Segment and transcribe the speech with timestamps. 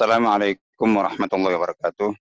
[0.00, 2.16] السلام عليكم ورحمة الله وبركاته.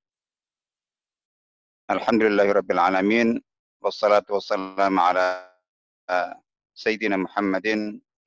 [1.90, 3.40] الحمد لله رب العالمين
[3.82, 5.56] والصلاة والسلام على
[6.76, 7.68] سيدنا محمد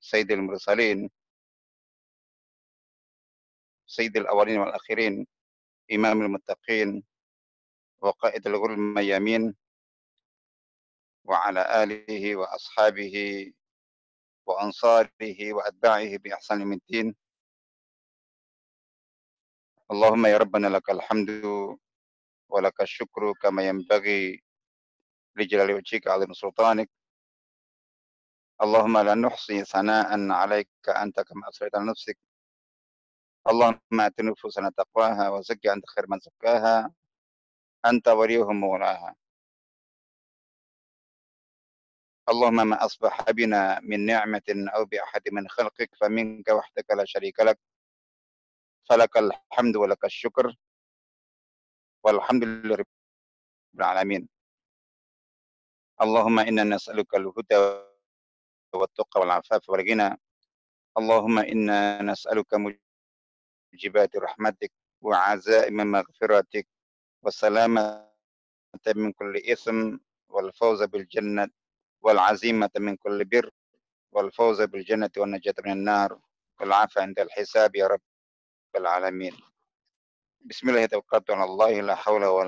[0.01, 1.11] سيد المرسلين
[3.87, 5.27] سيد الأولين والآخرين
[5.93, 7.05] إمام المتقين
[8.01, 9.55] وقائد الغر الميامين
[11.25, 13.17] وعلى آله وأصحابه
[14.47, 17.22] وأنصاره وأتباعه بإحسان من الدين.
[19.93, 21.31] اللهم يا ربنا لك الحمد
[22.49, 24.43] ولك الشكر كما ينبغي
[25.37, 26.91] لجلال وجهك عظيم سلطانك.
[28.63, 32.19] اللهم لا نحصي ثناء عليك أنت كما أثريت على نفسك.
[33.49, 36.93] اللهم آت نفوسنا تقواها وزكي أنت خير من زكاها.
[37.87, 39.15] أنت وليهم مولاها.
[42.29, 47.59] اللهم ما أصبح بنا من نعمة أو بأحد من خلقك فمنك وحدك لا شريك لك.
[48.89, 50.57] فلك الحمد ولك الشكر
[52.05, 52.87] والحمد لله رب
[53.75, 54.29] العالمين.
[56.03, 57.83] اللهم إنا نسألك الهدى
[58.75, 60.21] والتقى والعفاف والغنى.
[60.99, 62.55] اللهم إنا نسألك
[63.75, 66.67] موجبات رحمتك وعزائم مغفرتك
[67.23, 68.13] والسلامة
[68.97, 69.97] من كل إثم
[70.29, 71.49] والفوز بالجنة
[72.01, 73.51] والعزيمة من كل بر
[74.13, 76.19] والفوز بالجنة والنجاة من النار.
[76.61, 78.01] والعافية عند الحساب يا رب
[78.81, 79.37] alamin.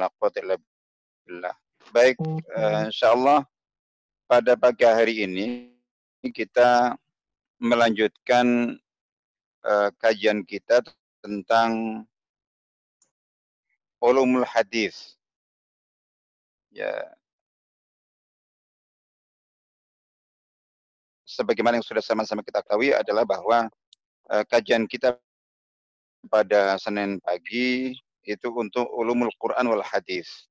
[0.00, 0.56] La quwata illa
[1.25, 1.55] billah.
[1.92, 2.17] Baik,
[2.56, 3.44] uh, insyaallah
[4.25, 5.69] pada pagi hari ini
[6.33, 6.97] kita
[7.61, 8.77] melanjutkan
[9.62, 10.80] uh, kajian kita
[11.20, 12.02] tentang
[14.00, 15.17] ulumul hadis.
[16.75, 16.92] Ya.
[21.24, 23.67] Sebagaimana yang sudah sama-sama kita ketahui adalah bahwa
[24.29, 25.17] uh, kajian kita
[26.29, 30.48] pada Senin pagi itu untuk ulumul Quran wal hadis.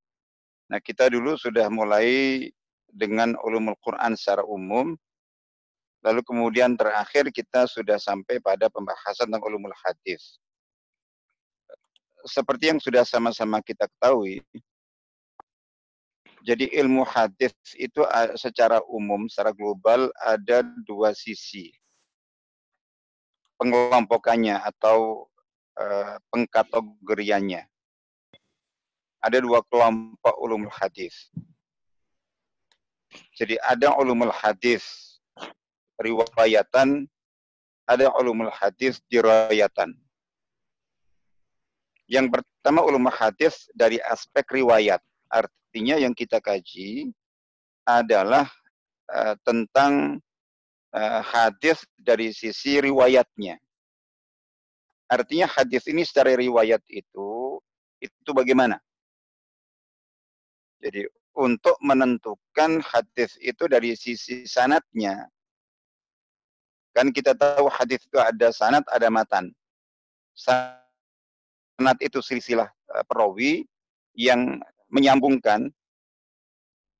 [0.70, 2.48] Nah, kita dulu sudah mulai
[2.88, 4.94] dengan ulumul Quran secara umum.
[6.04, 10.38] Lalu kemudian terakhir kita sudah sampai pada pembahasan tentang ulumul hadis.
[12.24, 14.40] Seperti yang sudah sama-sama kita ketahui,
[16.44, 18.04] jadi ilmu hadis itu
[18.36, 21.72] secara umum, secara global ada dua sisi
[23.56, 25.24] pengelompokannya atau
[25.78, 27.66] uh, pengkategoriannya.
[29.24, 31.32] Ada dua kelompok ulumul hadis.
[33.34, 35.16] Jadi ada ulumul hadis
[35.96, 37.06] riwayatan,
[37.88, 39.96] ada ulumul hadis dirayatan.
[42.04, 45.00] Yang pertama ulumul hadis dari aspek riwayat.
[45.32, 47.10] Artinya yang kita kaji
[47.88, 48.44] adalah
[49.08, 50.20] uh, tentang
[50.92, 53.56] uh, hadis dari sisi riwayatnya.
[55.08, 57.60] Artinya hadis ini secara riwayat itu
[58.00, 58.80] itu bagaimana?
[60.80, 65.26] Jadi untuk menentukan hadis itu dari sisi sanatnya.
[66.94, 69.50] Kan kita tahu hadis itu ada sanat, ada matan.
[70.36, 73.66] Sanat itu silsilah eh, perawi
[74.14, 74.62] yang
[74.94, 75.74] menyambungkan.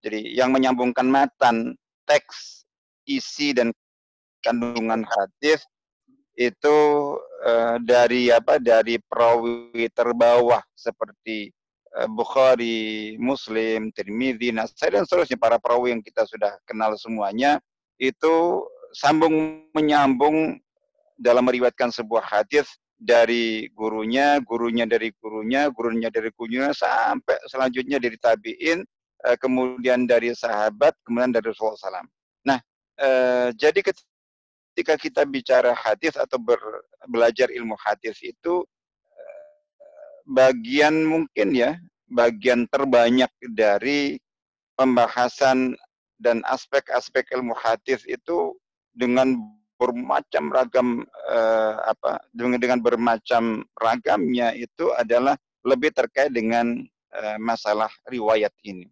[0.03, 2.67] Jadi yang menyambungkan matan, teks,
[3.07, 3.73] isi dan
[4.45, 5.65] kandungan hadis
[6.35, 6.79] itu
[7.47, 11.55] uh, dari apa dari perawi terbawah seperti
[11.95, 17.63] uh, Bukhari, Muslim, Tirmidzi, Nasai dan seterusnya para perawi yang kita sudah kenal semuanya
[18.03, 20.59] itu sambung menyambung
[21.15, 22.67] dalam meriwayatkan sebuah hadis
[22.99, 28.83] dari gurunya, gurunya dari gurunya, gurunya dari gurunya sampai selanjutnya dari tabiin,
[29.23, 32.11] uh, kemudian dari sahabat, kemudian dari Rasulullah SAW.
[32.43, 32.59] Nah,
[32.99, 34.14] uh, jadi ketika
[34.75, 36.59] ketika kita bicara hadis atau ber,
[37.07, 38.67] belajar ilmu hadis itu
[39.07, 39.47] eh,
[40.27, 41.79] bagian mungkin ya
[42.11, 44.19] bagian terbanyak dari
[44.75, 45.79] pembahasan
[46.19, 48.59] dan aspek-aspek ilmu hadis itu
[48.91, 49.39] dengan
[49.79, 56.83] bermacam ragam eh, apa dengan dengan bermacam ragamnya itu adalah lebih terkait dengan
[57.15, 58.91] eh, masalah riwayat ini.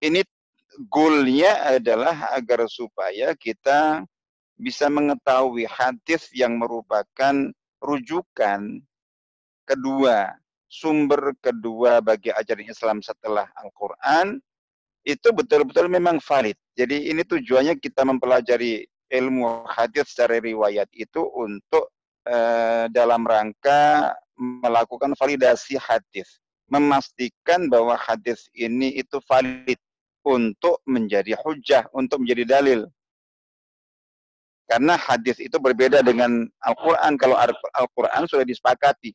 [0.00, 0.24] Ini
[0.88, 4.08] goalnya adalah agar supaya kita
[4.58, 7.50] bisa mengetahui hadis yang merupakan
[7.82, 8.80] rujukan
[9.66, 10.32] kedua,
[10.70, 14.38] sumber kedua bagi ajaran Islam setelah Al-Quran,
[15.04, 16.56] itu betul-betul memang valid.
[16.74, 21.92] Jadi ini tujuannya kita mempelajari ilmu hadis secara riwayat itu untuk
[22.24, 29.78] eh, dalam rangka melakukan validasi hadis, memastikan bahwa hadis ini itu valid
[30.24, 32.88] untuk menjadi hujah, untuk menjadi dalil
[34.64, 37.20] Karena hadis itu berbeda dengan Al-Quran.
[37.20, 37.36] Kalau
[37.76, 39.12] Al-Quran sudah disepakati.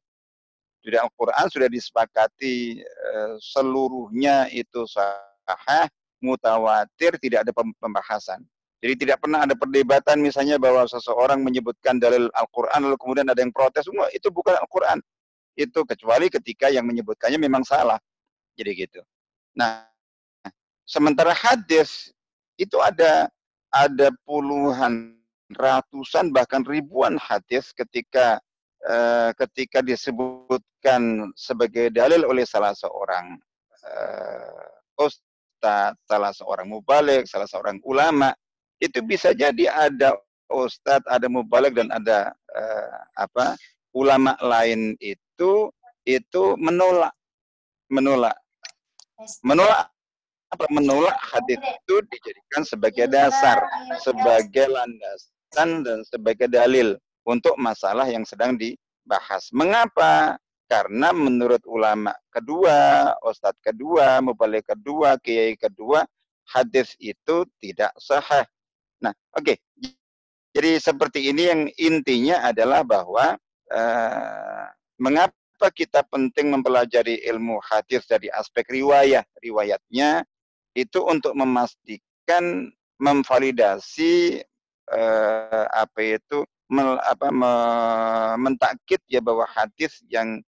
[0.85, 5.89] Jadi Al-Quran sudah disepakati eh, seluruhnya itu sahih,
[6.23, 7.51] mutawatir, tidak ada
[7.81, 8.45] pembahasan.
[8.79, 13.51] Jadi tidak pernah ada perdebatan misalnya bahwa seseorang menyebutkan dalil Al-Quran lalu kemudian ada yang
[13.51, 15.03] protes, semua itu bukan Al-Quran.
[15.59, 17.99] Itu kecuali ketika yang menyebutkannya memang salah.
[18.55, 19.03] Jadi gitu.
[19.51, 19.83] Nah,
[20.87, 22.15] sementara hadis
[22.55, 23.27] itu ada
[23.67, 25.18] ada puluhan,
[25.57, 28.37] ratusan bahkan ribuan hadis ketika
[28.85, 33.39] uh, ketika disebutkan sebagai dalil oleh salah seorang
[33.85, 38.29] uh, ustadz, salah seorang mubalik, salah seorang ulama
[38.77, 40.13] itu bisa jadi ada
[40.51, 43.57] ustadz, ada mubalik dan ada uh, apa
[43.97, 45.73] ulama lain itu
[46.05, 47.13] itu menolak
[47.89, 48.37] menolak
[49.41, 49.89] menolak
[50.49, 53.61] apa menolak hadis itu dijadikan sebagai dasar,
[54.01, 54.65] sebagai
[55.49, 59.49] landasan dan sebagai dalil untuk masalah yang sedang dibahas.
[59.53, 60.37] Mengapa?
[60.69, 66.05] Karena menurut ulama kedua, ustadz kedua, mubalik kedua, kiai kedua,
[66.45, 68.45] hadis itu tidak sahih.
[69.01, 69.49] Nah, oke.
[69.49, 69.57] Okay.
[70.53, 73.33] Jadi seperti ini yang intinya adalah bahwa
[73.73, 74.65] uh,
[75.01, 80.21] mengapa kita penting mempelajari ilmu hadis dari aspek riwayat, riwayatnya
[80.77, 82.69] itu untuk memastikan
[83.01, 84.41] memvalidasi
[84.93, 87.51] uh, apa itu mel, apa me,
[88.37, 90.41] mentakit ya bahwa hadis yang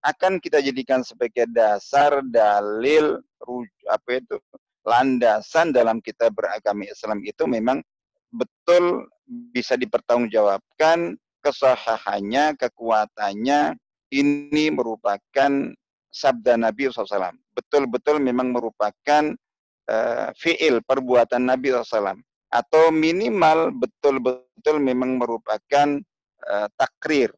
[0.00, 3.20] akan kita jadikan sebagai dasar dalil
[3.88, 4.36] apa itu
[4.84, 7.84] landasan dalam kita beragama Islam itu memang
[8.32, 13.76] betul bisa dipertanggungjawabkan kesahahannya, kekuatannya
[14.12, 15.50] ini merupakan
[16.10, 17.36] sabda Nabi SAW.
[17.54, 19.24] Betul-betul memang merupakan
[19.88, 22.18] uh, fiil perbuatan Nabi SAW.
[22.50, 25.88] Atau minimal betul-betul memang merupakan
[26.46, 27.30] uh, takrir.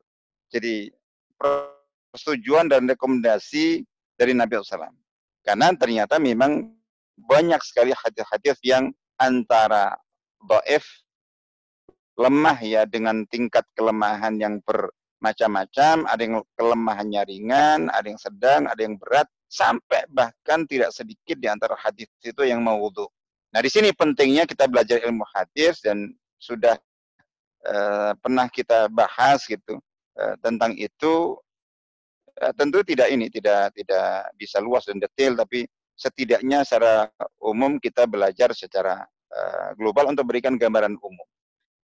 [0.48, 0.88] Jadi
[1.36, 3.84] persetujuan dan rekomendasi
[4.16, 4.88] dari Nabi SAW.
[5.44, 6.70] Karena ternyata memang
[7.18, 8.88] banyak sekali hadis-hadis yang
[9.20, 9.96] antara
[10.42, 10.84] doif
[12.18, 18.80] lemah ya dengan tingkat kelemahan yang bermacam-macam, ada yang kelemahannya ringan, ada yang sedang, ada
[18.80, 23.08] yang berat, sampai bahkan tidak sedikit di antara hadis itu yang mau wudhu.
[23.52, 26.08] Nah di sini pentingnya kita belajar ilmu hadis dan
[26.40, 26.74] sudah
[27.68, 29.76] uh, pernah kita bahas gitu
[30.16, 31.36] uh, tentang itu.
[32.40, 37.12] Uh, tentu tidak ini tidak tidak bisa luas dan detail, tapi setidaknya secara
[37.44, 41.28] umum kita belajar secara uh, global untuk berikan gambaran umum.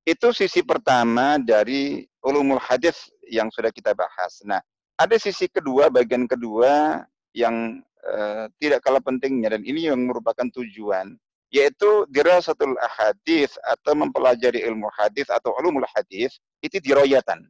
[0.09, 4.41] Itu sisi pertama dari ulumul hadis yang sudah kita bahas.
[4.41, 4.65] Nah,
[4.97, 7.05] ada sisi kedua, bagian kedua
[7.37, 11.13] yang uh, tidak kalah pentingnya dan ini yang merupakan tujuan
[11.49, 17.49] yaitu dirasatul ahadis atau mempelajari ilmu hadis atau ulumul hadis itu diroyatan.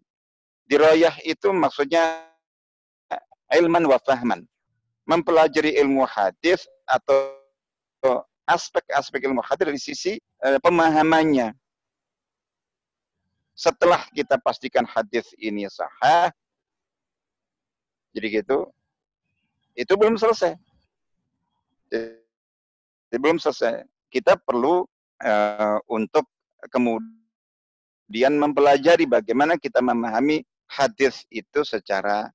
[0.68, 2.22] Diroyah itu maksudnya
[3.50, 4.44] ilman wa fahman
[5.08, 7.32] mempelajari ilmu hadis atau
[8.44, 10.12] aspek-aspek ilmu hadis dari sisi
[10.44, 11.56] uh, pemahamannya.
[13.58, 16.30] Setelah kita pastikan hadis ini sahih,
[18.14, 18.70] jadi gitu,
[19.74, 20.54] itu belum selesai.
[21.90, 23.82] Jadi belum selesai.
[24.08, 24.84] Kita perlu
[25.24, 26.26] uh, untuk
[26.72, 32.28] kemudian mempelajari bagaimana kita memahami hadis itu secara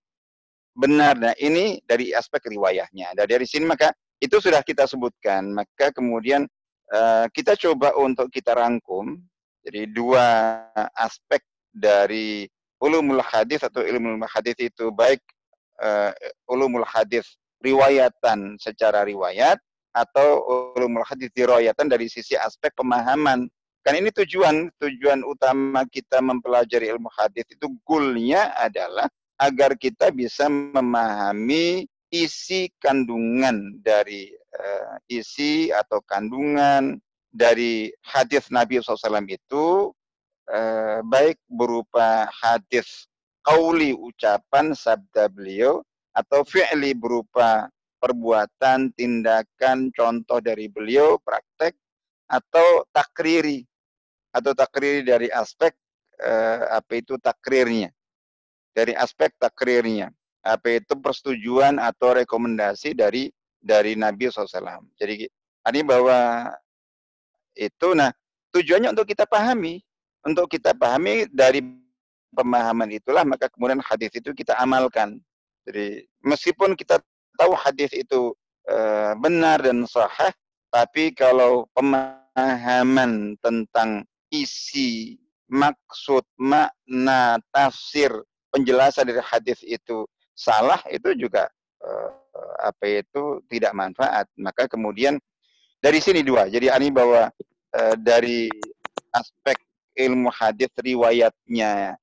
[0.74, 1.18] benar.
[1.18, 3.14] Nah, ini dari aspek riwayahnya.
[3.18, 5.54] Dan dari sini maka itu sudah kita sebutkan.
[5.54, 6.46] Maka kemudian
[6.94, 9.22] uh, kita coba untuk kita rangkum.
[9.64, 10.60] Jadi dua
[11.00, 11.40] aspek
[11.72, 12.46] dari
[12.84, 15.24] ulumul hadis atau ilmu hadis itu baik
[15.80, 16.12] uh,
[16.52, 19.56] ulumul hadis riwayatan secara riwayat
[19.94, 20.42] atau
[20.74, 23.46] ulumul hadis riwayatan dari sisi aspek pemahaman.
[23.84, 29.08] Kan ini tujuan tujuan utama kita mempelajari ilmu hadis itu goalnya adalah
[29.38, 37.02] agar kita bisa memahami isi kandungan dari uh, isi atau kandungan
[37.34, 39.90] dari hadis Nabi SAW itu
[40.48, 43.10] uh, baik berupa hadis
[43.42, 45.82] kauli ucapan sabda beliau
[46.14, 47.68] atau fi'li berupa
[48.04, 51.72] perbuatan, tindakan, contoh dari beliau, praktek
[52.28, 53.64] atau takriri
[54.36, 55.72] atau takriri dari aspek
[56.20, 57.96] uh, apa itu takrirnya
[58.74, 60.10] dari aspek takrirnya.
[60.44, 63.32] Apa itu persetujuan atau rekomendasi dari
[63.64, 64.84] dari Nabi SAW.
[65.00, 65.24] Jadi
[65.72, 66.52] ini bahwa
[67.56, 68.12] itu, nah
[68.52, 69.80] tujuannya untuk kita pahami,
[70.28, 71.64] untuk kita pahami dari
[72.36, 75.16] pemahaman itulah maka kemudian hadis itu kita amalkan.
[75.64, 77.00] Jadi meskipun kita
[77.38, 78.34] tahu hadis itu
[78.68, 78.78] e,
[79.20, 80.34] benar dan sahih,
[80.74, 85.22] tapi kalau pemahaman tentang isi
[85.54, 88.10] maksud, makna, tafsir,
[88.50, 91.46] penjelasan dari hadis itu salah itu juga
[91.86, 92.10] uh,
[92.66, 94.26] apa itu tidak manfaat.
[94.34, 95.22] Maka kemudian
[95.78, 96.50] dari sini dua.
[96.50, 97.30] Jadi ani bahwa
[97.78, 98.50] uh, dari
[99.14, 99.62] aspek
[99.94, 101.98] ilmu hadis riwayatnya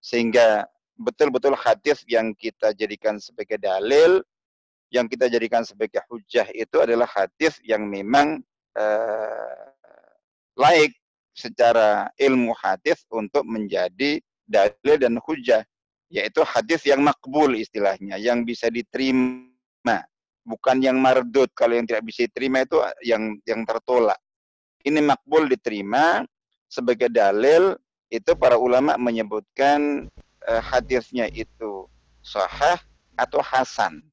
[0.00, 0.64] sehingga
[0.96, 4.24] betul-betul hadis yang kita jadikan sebagai dalil
[4.94, 8.38] yang kita jadikan sebagai hujah itu adalah hadis yang memang
[8.78, 9.66] uh,
[10.54, 10.94] laik
[11.34, 15.66] secara ilmu hadis untuk menjadi dalil dan hujah
[16.14, 20.06] yaitu hadis yang makbul istilahnya yang bisa diterima.
[20.44, 24.20] Bukan yang mardut kalau yang tidak bisa diterima itu yang yang tertolak.
[24.84, 26.22] Ini makbul diterima
[26.68, 27.74] sebagai dalil
[28.12, 30.06] itu para ulama menyebutkan
[30.46, 31.88] uh, hadisnya itu
[32.20, 32.78] sahih
[33.16, 34.04] atau hasan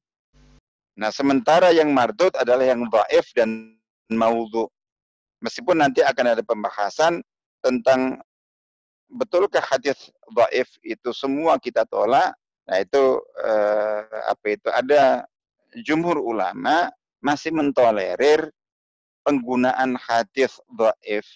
[0.98, 3.76] nah sementara yang mardut adalah yang dhaif dan
[4.12, 4.68] maudhu
[5.42, 7.18] Meskipun nanti akan ada pembahasan
[7.58, 8.22] tentang
[9.10, 12.30] betulkah hadis dhaif itu semua kita tolak.
[12.70, 15.26] Nah itu eh, apa itu ada
[15.82, 18.54] jumhur ulama masih mentolerir
[19.26, 21.26] penggunaan hadis dhaif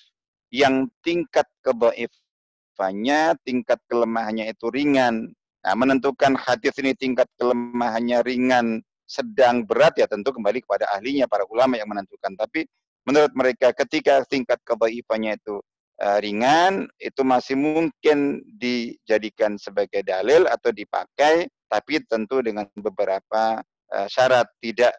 [0.54, 5.34] yang tingkat kedhaifannya, tingkat kelemahannya itu ringan.
[5.66, 11.46] Nah, menentukan hadis ini tingkat kelemahannya ringan, sedang berat ya tentu kembali kepada ahlinya para
[11.46, 12.34] ulama yang menentukan.
[12.34, 12.66] Tapi
[13.06, 15.62] menurut mereka ketika tingkat kebaikannya itu
[16.02, 23.62] uh, ringan, itu masih mungkin dijadikan sebagai dalil atau dipakai, tapi tentu dengan beberapa
[23.94, 24.92] uh, syarat tidak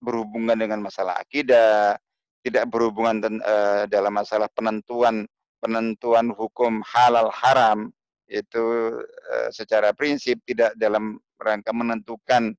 [0.00, 1.98] berhubungan dengan masalah akidah,
[2.40, 5.28] tidak berhubungan uh, dalam masalah penentuan
[5.60, 7.92] penentuan hukum halal haram
[8.30, 12.56] itu uh, secara prinsip tidak dalam rangka menentukan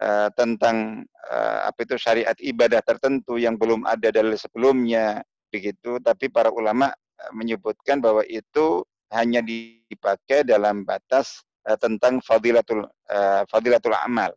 [0.00, 5.22] uh, tentang uh, apa itu syariat ibadah tertentu yang belum ada dari sebelumnya
[5.52, 6.00] begitu.
[6.02, 8.82] Tapi para ulama uh, menyebutkan bahwa itu
[9.14, 14.34] hanya dipakai dalam batas uh, tentang fadilatul uh, fadilatul amal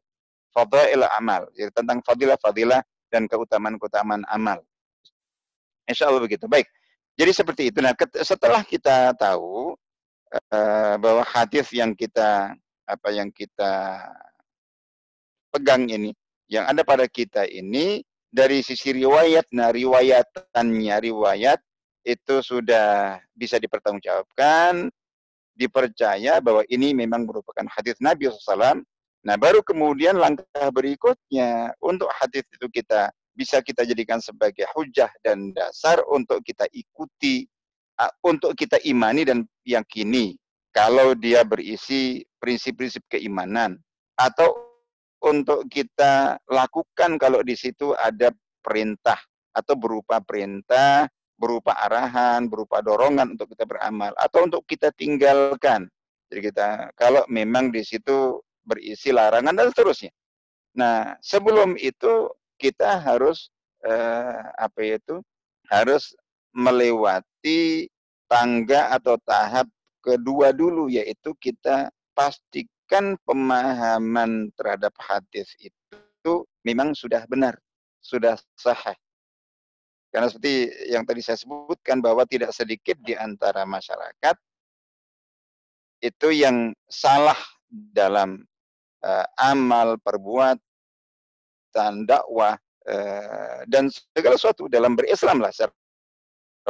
[0.53, 4.59] fadail amal jadi tentang fadilah fadilah dan keutamaan-keutamaan amal.
[5.87, 6.49] Insya Allah begitu.
[6.49, 6.67] Baik
[7.17, 7.81] jadi seperti itu.
[7.81, 9.73] Nah setelah kita tahu
[10.53, 12.53] uh, bahwa hadis yang kita
[12.87, 14.05] apa yang kita
[15.57, 16.13] pegang ini,
[16.45, 21.57] yang ada pada kita ini dari sisi riwayat, nah riwayatannya riwayat
[22.05, 24.93] itu sudah bisa dipertanggungjawabkan,
[25.57, 28.85] dipercaya bahwa ini memang merupakan hadis Nabi SAW.
[29.25, 35.51] Nah baru kemudian langkah berikutnya untuk hadis itu kita bisa kita jadikan sebagai hujah dan
[35.51, 37.49] dasar untuk kita ikuti,
[38.21, 40.37] untuk kita imani dan yakini
[40.69, 43.81] kalau dia berisi prinsip-prinsip keimanan
[44.13, 44.66] atau
[45.29, 48.31] untuk kita lakukan kalau di situ ada
[48.63, 49.19] perintah
[49.55, 55.86] atau berupa perintah, berupa arahan, berupa dorongan untuk kita beramal atau untuk kita tinggalkan.
[56.27, 60.12] Jadi kita kalau memang di situ berisi larangan dan seterusnya.
[60.75, 62.29] Nah, sebelum itu
[62.60, 63.48] kita harus
[63.88, 65.24] eh, apa itu?
[65.72, 66.15] Harus
[66.51, 67.88] melewati
[68.27, 69.67] tangga atau tahap
[70.03, 77.60] kedua dulu yaitu kita pasti kan pemahaman terhadap hadis itu memang sudah benar,
[78.00, 78.96] sudah sahih.
[80.08, 84.36] Karena seperti yang tadi saya sebutkan bahwa tidak sedikit di antara masyarakat
[86.00, 88.48] itu yang salah dalam
[89.03, 90.60] uh, amal, perbuatan,
[92.08, 92.56] dakwah
[92.88, 95.74] uh, dan segala sesuatu dalam berislam lah secara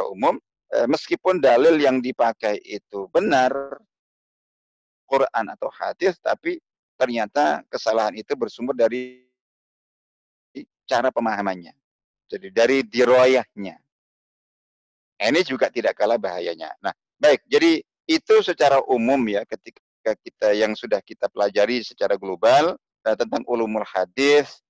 [0.10, 0.42] umum
[0.74, 3.54] uh, meskipun dalil yang dipakai itu benar
[5.08, 6.60] Quran atau hadis, tapi
[7.00, 9.24] ternyata kesalahan itu bersumber dari
[10.88, 11.72] cara pemahamannya.
[12.28, 13.80] Jadi dari diroyahnya.
[15.18, 16.76] Ini juga tidak kalah bahayanya.
[16.84, 17.42] Nah, baik.
[17.50, 23.44] Jadi itu secara umum ya ketika kita yang sudah kita pelajari secara global uh, tentang
[23.44, 24.64] ulumul hadis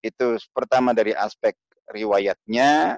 [0.00, 1.52] itu pertama dari aspek
[1.92, 2.96] riwayatnya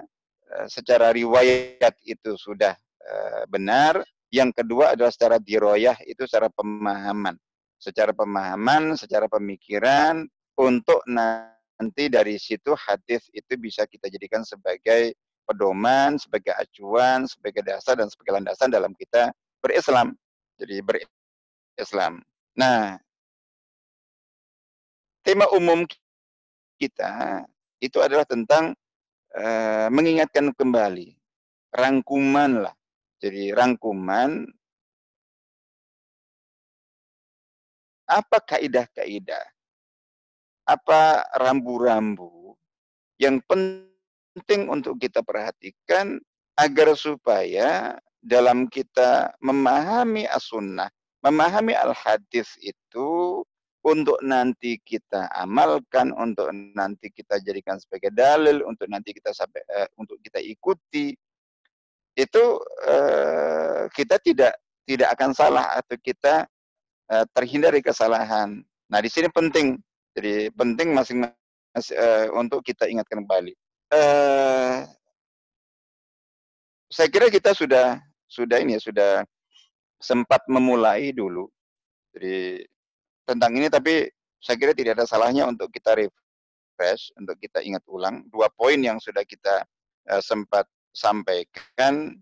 [0.55, 3.99] uh, secara riwayat itu sudah uh, benar
[4.33, 7.37] yang kedua adalah secara diroyah itu secara pemahaman.
[7.77, 10.25] Secara pemahaman, secara pemikiran,
[10.57, 15.13] untuk nanti dari situ hadis itu bisa kita jadikan sebagai
[15.45, 19.29] pedoman, sebagai acuan, sebagai dasar dan sebagai landasan dalam kita
[19.61, 20.17] berislam.
[20.57, 22.25] Jadi berislam.
[22.57, 22.97] Nah,
[25.21, 25.85] tema umum
[26.81, 27.45] kita
[27.77, 28.73] itu adalah tentang
[29.37, 31.13] uh, mengingatkan kembali
[31.69, 32.75] rangkuman lah
[33.23, 34.43] jadi rangkuman
[38.03, 39.47] apa kaidah-kaidah,
[40.67, 42.59] apa rambu-rambu
[43.15, 46.19] yang penting untuk kita perhatikan
[46.59, 50.91] agar supaya dalam kita memahami as-sunnah,
[51.23, 53.39] memahami al-hadis itu
[53.87, 59.87] untuk nanti kita amalkan, untuk nanti kita jadikan sebagai dalil, untuk nanti kita sampai uh,
[59.95, 61.15] untuk kita ikuti,
[62.13, 62.43] itu
[62.85, 64.53] uh, kita tidak
[64.85, 66.45] tidak akan salah atau kita
[67.09, 68.61] uh, terhindar dari kesalahan.
[68.91, 69.79] Nah di sini penting,
[70.13, 73.53] jadi penting masing-masing uh, untuk kita ingatkan kembali.
[73.93, 74.85] Uh,
[76.93, 77.97] saya kira kita sudah
[78.29, 79.11] sudah ini ya sudah
[79.97, 81.49] sempat memulai dulu.
[82.13, 82.61] Jadi
[83.25, 84.05] tentang ini tapi
[84.37, 89.01] saya kira tidak ada salahnya untuk kita refresh, untuk kita ingat ulang dua poin yang
[89.01, 89.65] sudah kita
[90.13, 92.15] uh, sempat sampaikan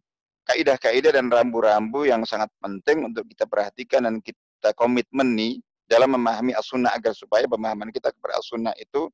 [0.48, 6.56] kaidah-kaidah dan rambu-rambu yang sangat penting untuk kita perhatikan dan kita komitmen nih dalam memahami
[6.56, 9.12] as-sunnah agar supaya pemahaman kita kepada as-sunnah itu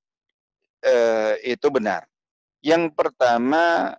[0.85, 2.05] uh, itu benar.
[2.61, 3.93] Yang pertama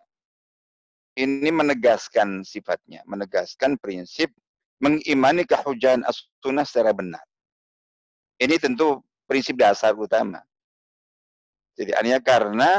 [1.18, 4.30] ini menegaskan sifatnya, menegaskan prinsip
[4.78, 7.22] mengimani kehujahan as-sunnah secara benar.
[8.38, 10.38] Ini tentu prinsip dasar utama.
[11.74, 12.70] Jadi artinya karena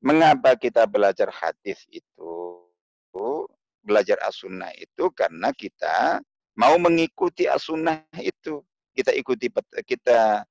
[0.00, 2.64] mengapa kita belajar hadis itu,
[3.80, 6.20] belajar as-sunnah itu karena kita
[6.56, 8.60] mau mengikuti as-sunnah itu.
[8.90, 9.48] Kita ikuti
[9.86, 10.44] kita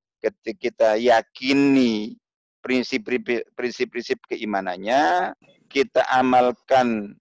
[0.58, 2.16] kita yakini
[2.60, 5.34] prinsip-prinsip keimanannya,
[5.72, 7.16] kita amalkan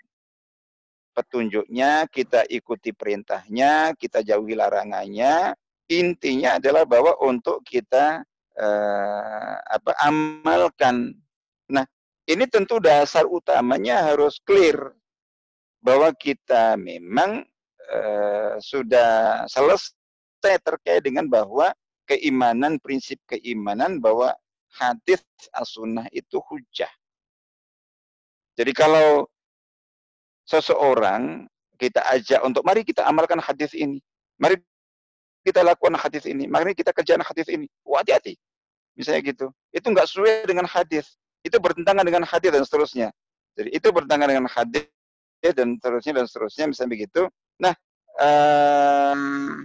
[1.14, 5.54] petunjuknya, kita ikuti perintahnya, kita jauhi larangannya.
[5.88, 8.22] Intinya adalah bahwa untuk kita
[8.60, 11.16] uh, apa amalkan.
[11.72, 11.84] Nah,
[12.28, 14.92] ini tentu dasar utamanya harus clear
[15.80, 17.40] bahwa kita memang
[17.88, 21.72] uh, sudah selesai terkait dengan bahwa
[22.04, 24.36] keimanan prinsip keimanan bahwa
[24.76, 25.24] hadis
[25.56, 26.90] as-sunnah itu hujah.
[28.60, 29.24] Jadi kalau
[30.44, 34.02] seseorang kita ajak untuk mari kita amalkan hadis ini.
[34.36, 34.58] Mari
[35.46, 36.44] kita lakukan hadis ini.
[36.50, 37.70] Mari kita kerjakan hadis ini.
[37.86, 38.34] Hati-hati.
[38.98, 39.46] Misalnya gitu.
[39.70, 41.14] Itu enggak sesuai dengan hadis.
[41.48, 43.08] Itu bertentangan dengan hadis dan seterusnya.
[43.56, 44.84] Jadi itu bertentangan dengan hadis
[45.40, 47.22] dan seterusnya dan seterusnya misalnya begitu.
[47.56, 47.74] Nah,
[48.20, 49.64] um,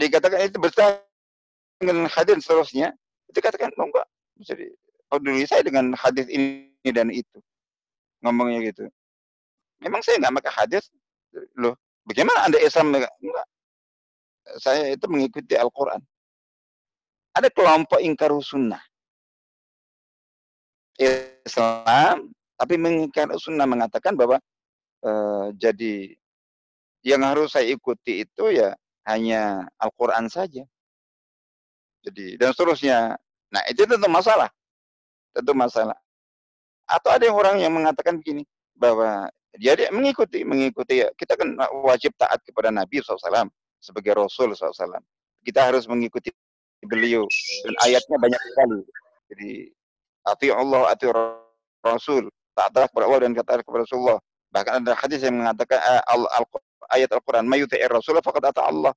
[0.00, 1.04] dikatakan itu bertentangan
[1.78, 2.88] dengan hadis dan seterusnya.
[3.28, 4.08] Itu katakan enggak.
[4.40, 4.72] Jadi,
[5.12, 7.38] oh dulu saya dengan hadis ini dan itu.
[8.24, 8.88] Ngomongnya gitu.
[9.84, 10.88] Memang saya nggak pakai hadis.
[11.60, 11.76] Loh,
[12.08, 12.96] bagaimana Anda Islam?
[12.96, 13.46] Enggak.
[14.56, 16.00] Saya itu mengikuti Al-Quran.
[17.34, 18.80] Ada kelompok ingkar sunnah.
[20.94, 24.38] Islam, tapi mengingkar sunnah mengatakan bahwa
[25.02, 26.14] uh, jadi
[27.02, 28.78] yang harus saya ikuti itu ya
[29.10, 30.62] hanya Al-Quran saja.
[32.06, 33.18] Jadi dan seterusnya.
[33.50, 34.48] Nah itu tentu masalah,
[35.34, 35.98] tentu masalah.
[36.86, 41.08] Atau ada orang yang mengatakan begini, bahwa dia, dia mengikuti, mengikuti ya.
[41.14, 41.54] Kita kan
[41.86, 45.00] wajib taat kepada Nabi SAW sebagai Rasul SAW.
[45.44, 46.34] Kita harus mengikuti
[46.86, 47.24] beliau
[47.64, 48.80] dan ayatnya banyak sekali.
[49.32, 49.50] Jadi
[50.24, 51.06] ati Allah, ati
[51.84, 54.18] Rasul, taatlah kepada Allah dan katalah kepada Rasulullah.
[54.54, 56.44] Bahkan ada hadis yang mengatakan uh, al, al,
[56.94, 58.94] ayat Al-Quran, mayuti'ir Rasul faqad ata Allah.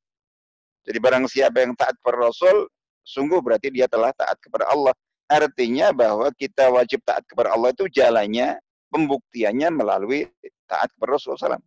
[0.88, 2.69] Jadi barang siapa yang taat kepada Rasul,
[3.04, 4.95] sungguh berarti dia telah taat kepada Allah.
[5.28, 8.56] Artinya bahwa kita wajib taat kepada Allah itu jalannya,
[8.88, 10.32] pembuktiannya melalui
[10.63, 11.65] taat kepada Rasulullah SAW.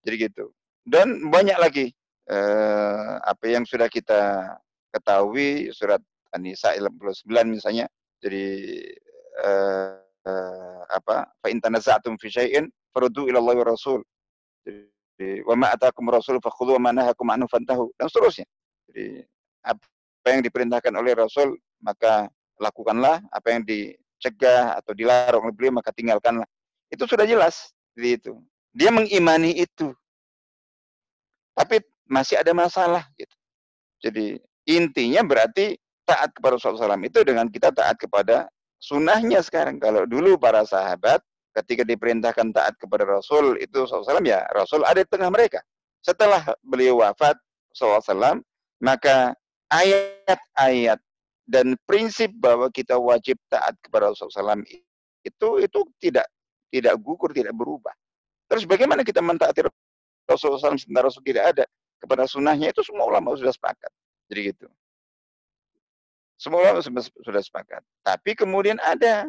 [0.00, 0.48] Jadi gitu.
[0.80, 1.92] Dan banyak lagi
[2.24, 4.56] eh, apa yang sudah kita
[4.90, 6.02] ketahui surat
[6.34, 7.86] An-Nisa 59 misalnya.
[8.20, 8.46] Jadi
[9.40, 11.26] eh, apa?
[11.40, 14.00] Fa in tanaza'tum fi syai'in ila Allah wa Rasul.
[14.66, 18.46] Jadi wa ma atakum Rasul fakhudhu wa ma nahakum anhu fantahu dan seterusnya.
[18.90, 19.24] Jadi
[19.64, 22.28] apa yang diperintahkan oleh Rasul maka
[22.60, 26.46] lakukanlah apa yang dicegah atau dilarang oleh beliau maka tinggalkanlah.
[26.92, 28.32] Itu sudah jelas jadi itu.
[28.76, 29.94] Dia mengimani itu.
[31.54, 33.36] Tapi masih ada masalah gitu.
[34.00, 38.50] Jadi intinya berarti taat kepada Rasulullah SAW itu dengan kita taat kepada
[38.82, 39.78] sunnahnya sekarang.
[39.78, 41.22] Kalau dulu para sahabat
[41.54, 45.62] ketika diperintahkan taat kepada Rasul itu SAW ya Rasul ada di tengah mereka.
[46.00, 47.36] Setelah beliau wafat
[47.76, 48.42] SAW
[48.80, 49.36] maka
[49.70, 50.98] ayat-ayat
[51.46, 54.66] dan prinsip bahwa kita wajib taat kepada Rasulullah SAW
[55.26, 56.26] itu itu tidak
[56.70, 57.92] tidak gugur, tidak berubah.
[58.46, 59.66] Terus bagaimana kita mentaati
[60.26, 61.64] Rasulullah SAW sementara Rasul tidak ada
[62.00, 63.90] kepada sunnahnya itu semua ulama sudah sepakat.
[64.30, 64.70] Jadi gitu.
[66.38, 67.82] Semua sudah sepakat.
[68.06, 69.28] Tapi kemudian ada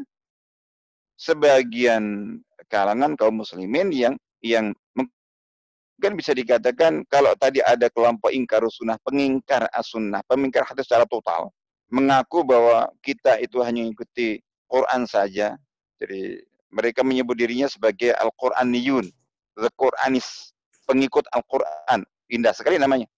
[1.18, 2.38] sebagian
[2.72, 9.68] kalangan kaum muslimin yang yang mungkin bisa dikatakan kalau tadi ada kelompok ingkar sunnah, pengingkar
[9.76, 11.52] as-sunnah, pengingkar hadis secara total,
[11.92, 14.40] mengaku bahwa kita itu hanya mengikuti
[14.72, 15.60] Quran saja.
[16.00, 19.12] Jadi Mereka menyebut dirinya sebagai Al-Quraniyun,
[19.60, 20.56] The Quranis,
[20.88, 22.08] pengikut Al-Quran.
[22.32, 23.12] Indah sekali namanya.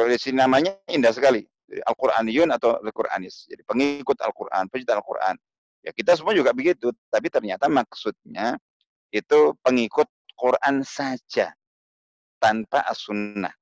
[0.00, 1.44] Kalau namanya indah sekali.
[1.70, 3.46] Al-Quraniyun atau The Quranis.
[3.46, 5.36] Jadi pengikut Al-Quran, pecinta Al-Quran.
[5.84, 8.58] Ya kita semua juga begitu, tapi ternyata maksudnya
[9.12, 11.52] itu pengikut Quran saja
[12.40, 13.52] tanpa as-sunnah.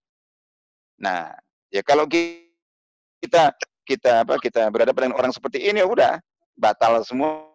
[1.02, 1.34] Nah,
[1.68, 6.22] ya kalau kita kita apa kita berada pada orang seperti ini ya udah
[6.54, 7.50] batal semua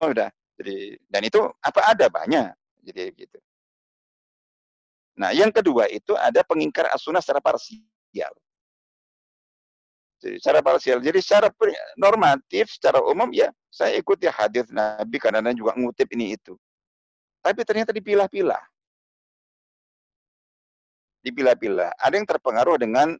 [0.00, 0.32] udah.
[0.56, 2.48] Jadi dan itu apa ada banyak.
[2.80, 3.38] Jadi gitu.
[5.16, 7.95] Nah, yang kedua itu ada pengingkar as-sunnah secara parsial.
[10.26, 10.98] Jadi secara parsial.
[10.98, 11.52] Jadi secara
[12.00, 16.56] normatif, secara umum ya saya ikuti hadis Nabi karena juga ngutip ini itu.
[17.44, 18.62] Tapi ternyata dipilah-pilah.
[21.22, 21.94] Dipilah-pilah.
[22.00, 23.14] Ada yang terpengaruh dengan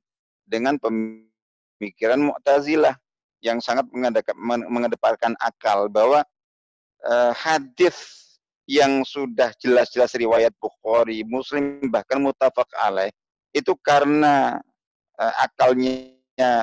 [0.47, 2.97] dengan pemikiran Mu'tazilah
[3.45, 3.87] yang sangat
[4.67, 6.25] mengedepankan akal bahwa
[7.07, 8.25] uh, hadis
[8.67, 13.15] yang sudah jelas-jelas riwayat Bukhari, Muslim bahkan mutafak alaih
[13.55, 14.59] itu karena
[15.21, 16.13] uh, akalnya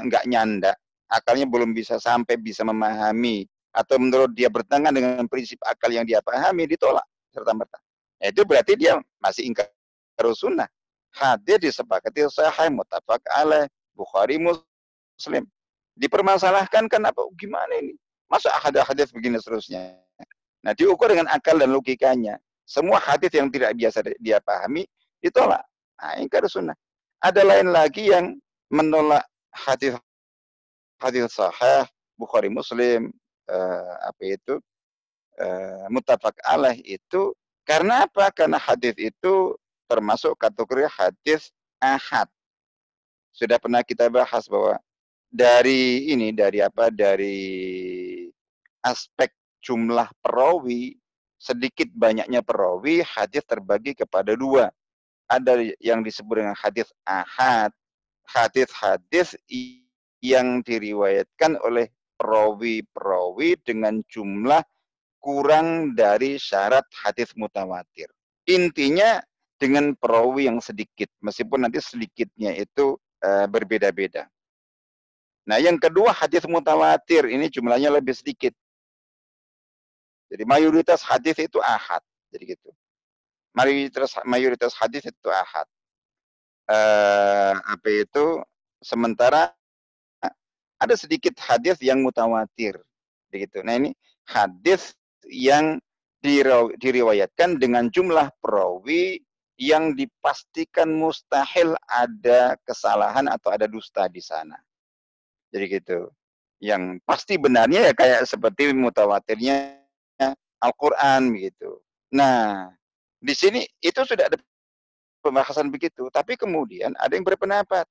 [0.05, 0.71] nggak nyanda,
[1.09, 6.21] akalnya belum bisa sampai bisa memahami atau menurut dia bertentangan dengan prinsip akal yang dia
[6.21, 7.81] pahami ditolak serta merta.
[8.21, 9.67] Ya, itu berarti dia masih ingkar
[10.37, 10.69] sunnah.
[11.13, 15.45] Hadir disepakati sahih mutafak alaih Bukhari Muslim.
[15.93, 17.93] Dipermasalahkan kenapa gimana ini?
[18.29, 19.93] Masa hadis begini seterusnya?
[20.65, 22.41] Nah, diukur dengan akal dan logikanya.
[22.65, 24.87] Semua hadis yang tidak biasa dia pahami
[25.21, 25.61] ditolak.
[26.01, 26.73] Nah, ingkar sunnah.
[27.21, 28.39] Ada lain lagi yang
[28.73, 29.21] menolak
[29.53, 29.93] hadis
[30.97, 31.86] hadis sahih
[32.17, 33.13] Bukhari Muslim
[33.45, 34.57] uh, apa itu
[35.38, 38.27] uh, mutafak alaih itu karena apa?
[38.36, 39.55] Karena hadis itu
[39.88, 41.47] termasuk kategori hadis
[41.79, 42.27] ahad.
[43.31, 44.77] Sudah pernah kita bahas bahwa
[45.31, 46.91] dari ini dari apa?
[46.91, 47.39] Dari
[48.83, 49.31] aspek
[49.63, 50.99] jumlah perawi,
[51.39, 54.67] sedikit banyaknya perawi, hadis terbagi kepada dua.
[55.31, 57.71] Ada yang disebut dengan hadis ahad,
[58.27, 59.36] hadis-hadis
[60.23, 64.63] yang diriwayatkan oleh perawi-perawi dengan jumlah
[65.19, 68.07] kurang dari syarat hadis mutawatir.
[68.47, 69.23] Intinya
[69.55, 74.27] dengan perawi yang sedikit, meskipun nanti sedikitnya itu e, berbeda-beda.
[75.47, 78.51] Nah, yang kedua hadis mutawatir ini jumlahnya lebih sedikit.
[80.31, 82.03] Jadi mayoritas hadis itu ahad.
[82.31, 82.69] Jadi gitu.
[83.53, 85.67] Mayoritas mayoritas hadis itu ahad.
[86.63, 88.39] Eh, apa itu
[88.80, 89.52] sementara
[90.80, 92.80] ada sedikit hadis yang mutawatir.
[93.32, 93.63] Begitu.
[93.63, 93.91] Nah, ini
[94.28, 94.95] hadis
[95.28, 95.80] yang
[96.80, 99.19] diriwayatkan dengan jumlah perawi
[99.60, 104.56] yang dipastikan mustahil ada kesalahan atau ada dusta di sana.
[105.52, 106.08] Jadi gitu.
[106.63, 109.84] Yang pasti benarnya ya kayak seperti mutawatirnya
[110.63, 111.84] Al-Quran begitu.
[112.15, 112.71] Nah,
[113.19, 114.39] di sini itu sudah ada
[115.23, 116.12] pembahasan begitu.
[116.12, 117.88] Tapi kemudian ada yang berpendapat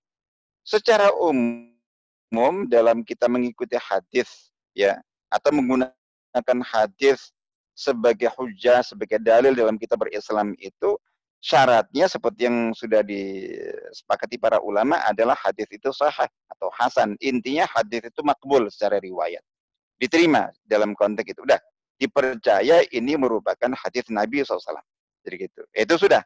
[0.60, 5.00] secara umum dalam kita mengikuti hadis ya
[5.32, 7.32] atau menggunakan hadis
[7.72, 11.00] sebagai hujah, sebagai dalil dalam kita berislam itu
[11.42, 17.18] syaratnya seperti yang sudah disepakati para ulama adalah hadis itu sahih atau hasan.
[17.18, 19.42] Intinya hadis itu makbul secara riwayat.
[19.98, 21.40] Diterima dalam konteks itu.
[21.42, 21.58] Udah,
[21.98, 24.62] dipercaya ini merupakan hadis Nabi SAW.
[25.22, 25.62] Jadi gitu.
[25.74, 26.22] Itu sudah.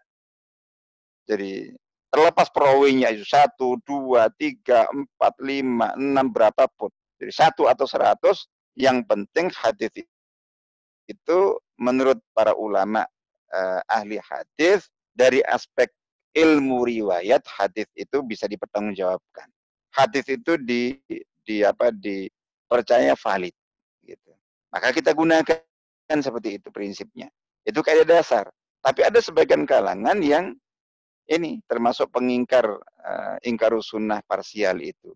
[1.27, 1.75] Jadi
[2.09, 6.89] terlepas perawinya itu satu, dua, tiga, empat, lima, enam berapapun.
[7.19, 8.47] Jadi satu atau seratus,
[8.79, 9.91] yang penting hadis
[11.07, 11.39] itu
[11.79, 13.07] menurut para ulama
[13.51, 15.91] eh, ahli hadis dari aspek
[16.37, 19.49] ilmu riwayat hadis itu bisa dipertanggungjawabkan.
[19.97, 21.01] Hadis itu di
[21.47, 23.55] di apa dipercaya valid
[24.05, 24.33] gitu.
[24.69, 25.63] Maka kita gunakan
[26.21, 27.33] seperti itu prinsipnya.
[27.65, 28.53] Itu kayak dasar.
[28.85, 30.53] Tapi ada sebagian kalangan yang
[31.27, 32.67] ini termasuk pengingkar
[33.03, 35.15] uh, ingkar sunnah parsial itu.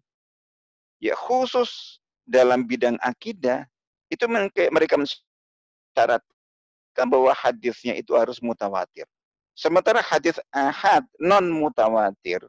[1.00, 3.64] Ya khusus dalam bidang akidah
[4.12, 4.26] itu
[4.70, 9.06] mereka mensyaratkan bahwa hadisnya itu harus mutawatir.
[9.54, 12.44] Sementara hadis ahad non mutawatir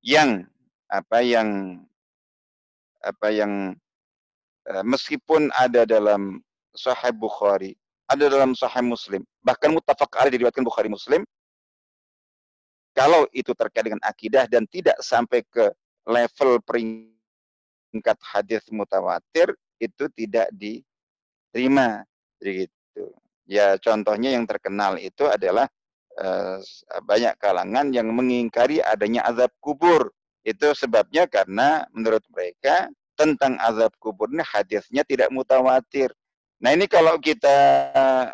[0.00, 0.46] yang
[0.88, 1.82] apa yang
[3.00, 3.76] apa yang
[4.70, 6.38] Eh, meskipun ada dalam
[6.76, 7.74] Sahih Bukhari,
[8.06, 11.26] ada dalam Sahih Muslim, bahkan mutafak alaih diriwayatkan Bukhari Muslim,
[13.00, 15.72] kalau itu terkait dengan akidah dan tidak sampai ke
[16.04, 22.04] level peringkat hadis mutawatir, itu tidak diterima.
[22.36, 23.08] Begitu.
[23.48, 25.64] Ya contohnya yang terkenal itu adalah
[26.20, 26.60] uh,
[27.08, 30.12] banyak kalangan yang mengingkari adanya azab kubur.
[30.44, 36.12] Itu sebabnya karena menurut mereka tentang azab kubur ini hadisnya tidak mutawatir.
[36.60, 37.56] Nah ini kalau kita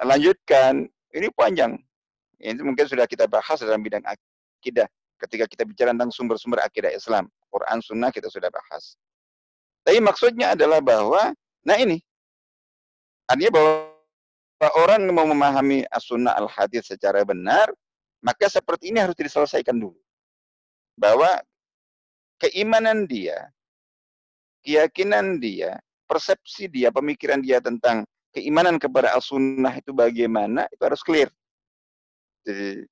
[0.03, 1.79] lanjutkan, ini panjang.
[2.43, 4.26] Ini mungkin sudah kita bahas dalam bidang akidah.
[5.17, 7.29] Ketika kita bicara tentang sumber-sumber akidah Islam.
[7.49, 9.01] Quran, Sunnah kita sudah bahas.
[9.81, 11.33] Tapi maksudnya adalah bahwa,
[11.65, 12.03] nah ini.
[13.25, 13.73] Artinya bahwa
[14.77, 17.73] orang mau memahami as-sunnah al-hadis secara benar,
[18.21, 19.97] maka seperti ini harus diselesaikan dulu.
[21.01, 21.41] Bahwa
[22.43, 23.49] keimanan dia,
[24.67, 28.05] keyakinan dia, persepsi dia, pemikiran dia tentang
[28.37, 31.33] keimanan kepada as-sunnah itu bagaimana, itu harus clear.
[32.45, 32.85] Jadi,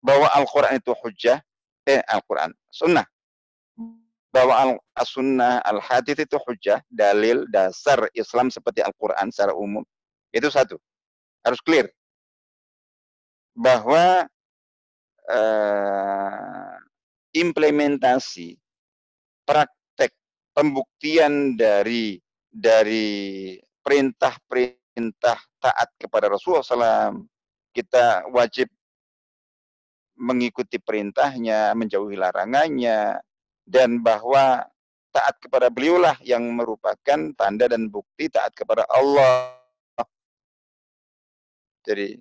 [0.00, 1.38] bahwa Al-Quran itu hujah,
[1.84, 3.04] eh Al-Quran, sunnah.
[4.30, 9.84] Bahwa as-sunnah, al-hadith itu hujah, dalil, dasar Islam seperti Al-Quran secara umum.
[10.30, 10.78] Itu satu.
[11.42, 11.90] Harus clear.
[13.58, 14.24] Bahwa
[15.26, 16.74] uh,
[17.34, 18.54] implementasi
[19.42, 20.14] praktek
[20.54, 27.22] pembuktian dari dari perintah-perintah taat kepada Rasulullah SAW
[27.70, 28.66] kita wajib
[30.20, 33.16] mengikuti perintahnya, menjauhi larangannya,
[33.64, 34.68] dan bahwa
[35.10, 39.56] taat kepada beliaulah yang merupakan tanda dan bukti taat kepada Allah.
[41.82, 42.20] Jadi,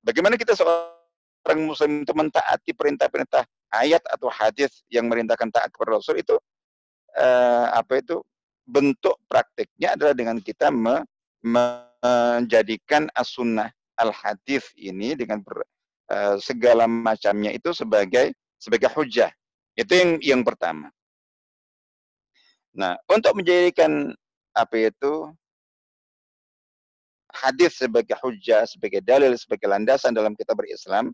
[0.00, 3.42] bagaimana kita seorang muslim itu mentaati perintah-perintah
[3.74, 6.38] ayat atau hadis yang merintahkan taat kepada Rasul itu
[7.18, 8.22] eh, apa itu
[8.66, 11.02] bentuk prakteknya adalah dengan kita me,
[11.42, 15.66] menjadikan as-sunnah al-hadis ini dengan ber,
[16.10, 19.30] uh, segala macamnya itu sebagai sebagai hujah.
[19.76, 20.88] Itu yang yang pertama.
[22.76, 24.12] Nah, untuk menjadikan
[24.52, 25.32] apa itu
[27.32, 31.12] hadis sebagai hujah, sebagai dalil, sebagai landasan dalam kita berislam,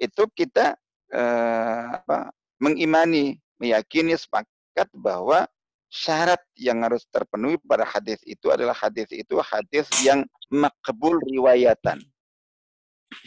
[0.00, 0.76] itu kita
[1.12, 5.44] uh, apa, mengimani, meyakini, sepakat bahwa
[5.92, 12.02] syarat yang harus terpenuhi pada hadis itu adalah hadis itu hadis yang makbul riwayatan.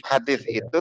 [0.04, 0.64] Hadis iya.
[0.64, 0.78] itu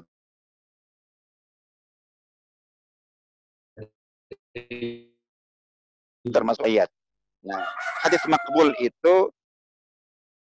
[6.27, 6.89] termasuk ayat.
[7.45, 7.63] Nah,
[8.03, 9.31] hadis makbul itu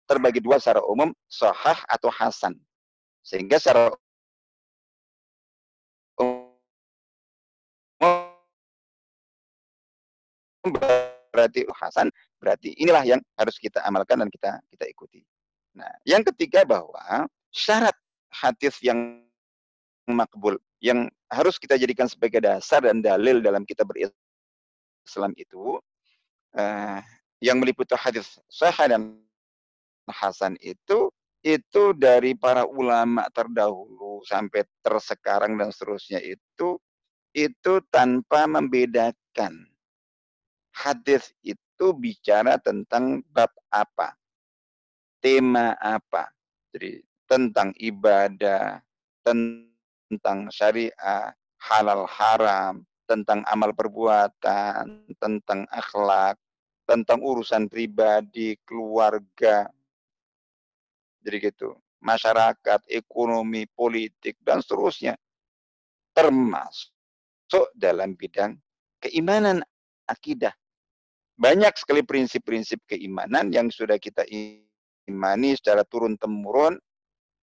[0.07, 2.55] terbagi dua secara umum, sahah atau hasan.
[3.25, 3.91] Sehingga secara
[6.15, 6.47] umum
[11.38, 12.10] berarti Hasan,
[12.41, 15.21] berarti inilah yang harus kita amalkan dan kita kita ikuti.
[15.77, 17.93] Nah, yang ketiga bahwa syarat
[18.31, 19.23] hadis yang
[20.07, 25.81] makbul yang harus kita jadikan sebagai dasar dan dalil dalam kita berislam itu
[26.55, 26.99] uh,
[27.43, 29.01] yang meliputi hadis sahih dan
[30.07, 31.11] hasan itu
[31.45, 36.79] itu dari para ulama terdahulu sampai tersekarang dan seterusnya itu
[37.35, 39.67] itu tanpa membedakan
[40.77, 44.13] hadis itu bicara tentang bab apa,
[45.21, 46.29] tema apa.
[46.73, 48.79] Jadi tentang ibadah,
[49.21, 56.39] tentang syariah, halal haram, tentang amal perbuatan, tentang akhlak,
[56.87, 59.67] tentang urusan pribadi, keluarga.
[61.21, 65.19] Jadi gitu, masyarakat, ekonomi, politik, dan seterusnya.
[66.15, 68.55] Termasuk dalam bidang
[69.03, 69.61] keimanan
[70.07, 70.55] akidah
[71.37, 74.25] banyak sekali prinsip-prinsip keimanan yang sudah kita
[75.05, 76.81] imani secara turun-temurun,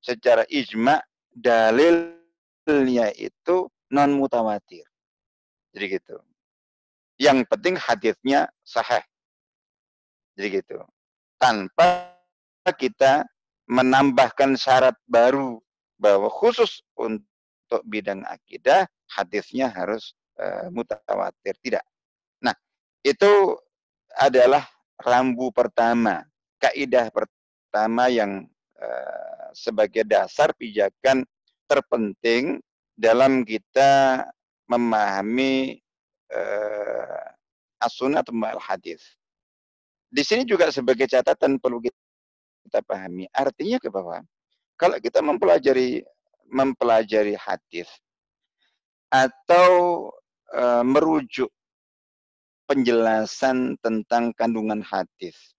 [0.05, 1.01] secara ijma,
[1.33, 4.85] dalilnya itu non mutawatir.
[5.73, 6.21] Jadi gitu.
[7.17, 9.01] Yang penting hadisnya sahih.
[10.37, 10.79] Jadi gitu.
[11.41, 12.13] Tanpa
[12.77, 13.25] kita
[13.65, 15.57] menambahkan syarat baru
[15.97, 21.57] bahwa khusus untuk bidang akidah hadisnya harus uh, mutawatir.
[21.65, 21.85] Tidak.
[22.45, 22.55] Nah,
[23.01, 23.57] itu
[24.15, 24.69] adalah
[25.01, 26.23] rambu pertama,
[26.61, 28.47] kaidah pertama yang
[28.81, 31.23] uh, sebagai dasar pijakan
[31.67, 32.61] terpenting
[32.95, 34.23] dalam kita
[34.71, 35.83] memahami
[36.31, 37.27] uh,
[37.83, 39.03] as-sunnah atau al-hadis.
[40.09, 43.27] Di sini juga sebagai catatan perlu kita pahami.
[43.35, 44.23] Artinya ke bahwa
[44.79, 46.07] kalau kita mempelajari
[46.51, 47.89] mempelajari hadis
[49.11, 50.11] atau
[50.55, 51.51] uh, merujuk
[52.67, 55.54] penjelasan tentang kandungan hadis.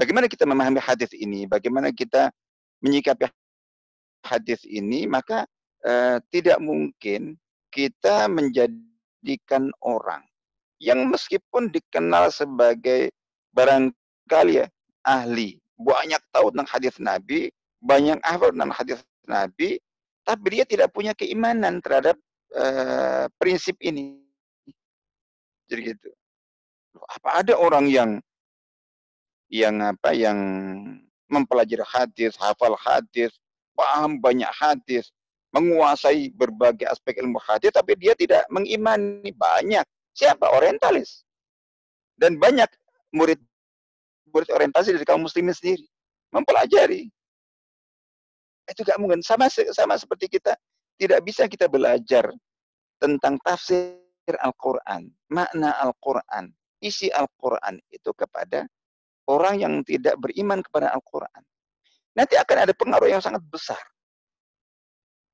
[0.00, 1.44] Bagaimana kita memahami hadis ini?
[1.44, 2.32] Bagaimana kita
[2.80, 3.28] menyikapi
[4.24, 5.04] hadis ini?
[5.04, 5.44] Maka
[5.84, 7.36] eh, tidak mungkin
[7.68, 10.24] kita menjadikan orang
[10.80, 13.12] yang meskipun dikenal sebagai
[13.52, 14.66] barangkali ya
[15.04, 17.52] ahli, banyak tahu tentang hadis Nabi,
[17.84, 19.76] banyak hafal tentang hadis Nabi,
[20.24, 22.16] tapi dia tidak punya keimanan terhadap
[22.56, 24.16] uh, prinsip ini.
[25.68, 26.08] Jadi gitu.
[27.20, 28.24] Apa ada orang yang
[29.50, 30.38] yang apa, yang
[31.26, 33.34] mempelajari hadis, hafal hadis,
[33.74, 35.10] paham banyak hadis,
[35.50, 39.82] menguasai berbagai aspek ilmu hadis, tapi dia tidak mengimani banyak.
[40.14, 40.46] Siapa?
[40.54, 41.26] Orientalis.
[42.14, 42.70] Dan banyak
[43.10, 43.42] murid
[44.30, 45.82] murid orientasi dari kaum muslimin sendiri
[46.30, 47.10] mempelajari.
[48.70, 50.54] Itu gak mungkin sama sama seperti kita
[50.94, 52.30] tidak bisa kita belajar
[53.00, 53.98] tentang tafsir
[54.30, 56.52] Al-Qur'an, makna Al-Qur'an,
[56.84, 58.68] isi Al-Qur'an itu kepada
[59.28, 61.42] orang yang tidak beriman kepada Al-Qur'an.
[62.16, 63.80] Nanti akan ada pengaruh yang sangat besar.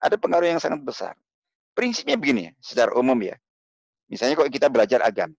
[0.03, 1.15] Ada pengaruh yang sangat besar.
[1.73, 3.37] Prinsipnya begini, secara umum ya.
[4.09, 5.35] Misalnya kalau kita belajar agama,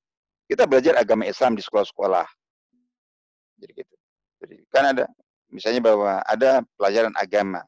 [0.47, 2.27] kita belajar agama Islam di sekolah-sekolah.
[3.57, 3.95] Jadi gitu.
[4.43, 5.05] Jadi kan ada
[5.49, 7.63] misalnya bahwa ada pelajaran agama.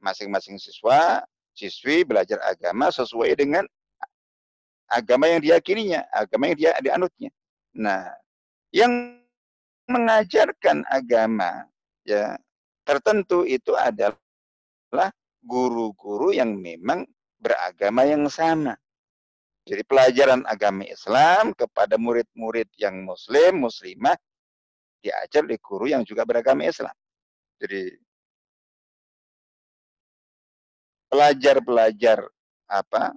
[0.00, 1.20] Masing-masing siswa
[1.52, 3.68] siswi belajar agama sesuai dengan
[4.88, 7.30] agama yang diyakininya, agama yang dia dianutnya.
[7.76, 8.08] Nah,
[8.72, 9.19] yang
[9.90, 11.66] mengajarkan agama
[12.06, 12.38] ya
[12.86, 15.10] tertentu itu adalah
[15.42, 17.02] guru-guru yang memang
[17.40, 18.78] beragama yang sama.
[19.64, 24.16] Jadi pelajaran agama Islam kepada murid-murid yang muslim, muslimah
[25.00, 26.92] diajar oleh guru yang juga beragama Islam.
[27.60, 27.96] Jadi
[31.10, 32.24] pelajar-pelajar
[32.70, 33.12] apa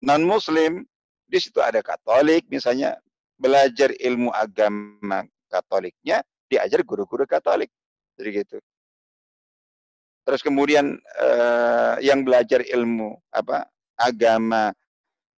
[0.00, 0.84] non muslim
[1.28, 2.96] di situ ada Katolik misalnya
[3.38, 7.70] belajar ilmu agama Katoliknya diajar guru-guru Katolik
[8.18, 8.58] jadi gitu
[10.24, 13.68] terus kemudian eh, yang belajar ilmu apa
[13.98, 14.72] agama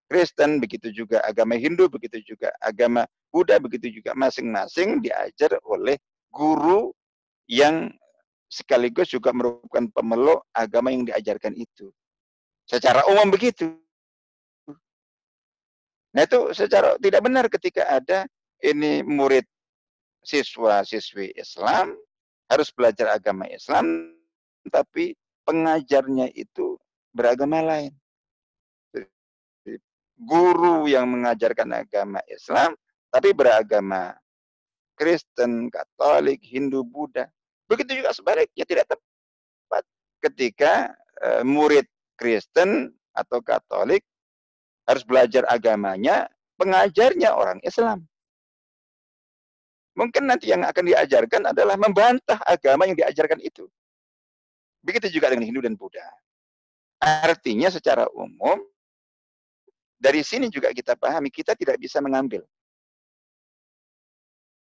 [0.07, 3.03] Kristen begitu juga agama Hindu begitu juga agama
[3.35, 5.99] Buddha begitu juga masing-masing diajar oleh
[6.31, 6.95] guru
[7.51, 7.91] yang
[8.47, 11.91] sekaligus juga merupakan pemeluk agama yang diajarkan itu.
[12.67, 13.79] Secara umum begitu.
[16.17, 18.25] Nah itu secara tidak benar ketika ada
[18.65, 19.45] ini murid
[20.25, 21.93] siswa-siswi Islam
[22.49, 24.17] harus belajar agama Islam
[24.73, 25.13] tapi
[25.45, 26.81] pengajarnya itu
[27.13, 27.93] beragama lain.
[30.17, 32.73] Guru yang mengajarkan agama Islam
[33.13, 34.17] tapi beragama
[34.97, 37.29] Kristen, Katolik, Hindu, Buddha.
[37.69, 39.85] Begitu juga sebaliknya tidak tepat
[40.25, 41.85] ketika uh, murid
[42.17, 44.01] Kristen atau Katolik
[44.87, 48.07] harus belajar agamanya, pengajarnya orang Islam.
[49.97, 53.65] Mungkin nanti yang akan diajarkan adalah membantah agama yang diajarkan itu.
[54.85, 56.05] Begitu juga dengan Hindu dan Buddha.
[57.01, 58.61] Artinya secara umum,
[59.97, 62.45] dari sini juga kita pahami, kita tidak bisa mengambil.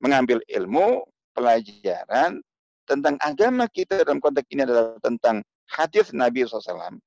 [0.01, 1.05] Mengambil ilmu,
[1.37, 2.41] pelajaran,
[2.89, 6.97] tentang agama kita dalam konteks ini adalah tentang hadis Nabi SAW.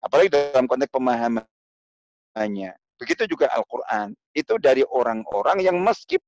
[0.00, 0.94] Apalagi dalam konteks
[2.36, 2.76] pemahamannya.
[3.00, 4.12] Begitu juga Al-Quran.
[4.36, 6.20] Itu dari orang-orang yang meskipun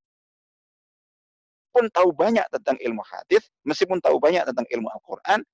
[1.93, 5.45] tahu banyak tentang ilmu hadis, meskipun tahu banyak tentang ilmu Al-Quran,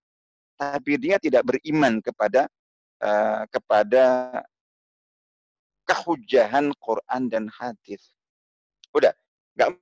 [0.56, 2.48] tapi dia tidak beriman kepada
[3.04, 4.32] uh, kepada
[5.84, 8.16] kehujahan Quran dan hadis.
[8.96, 9.12] Udah,
[9.60, 9.76] nggak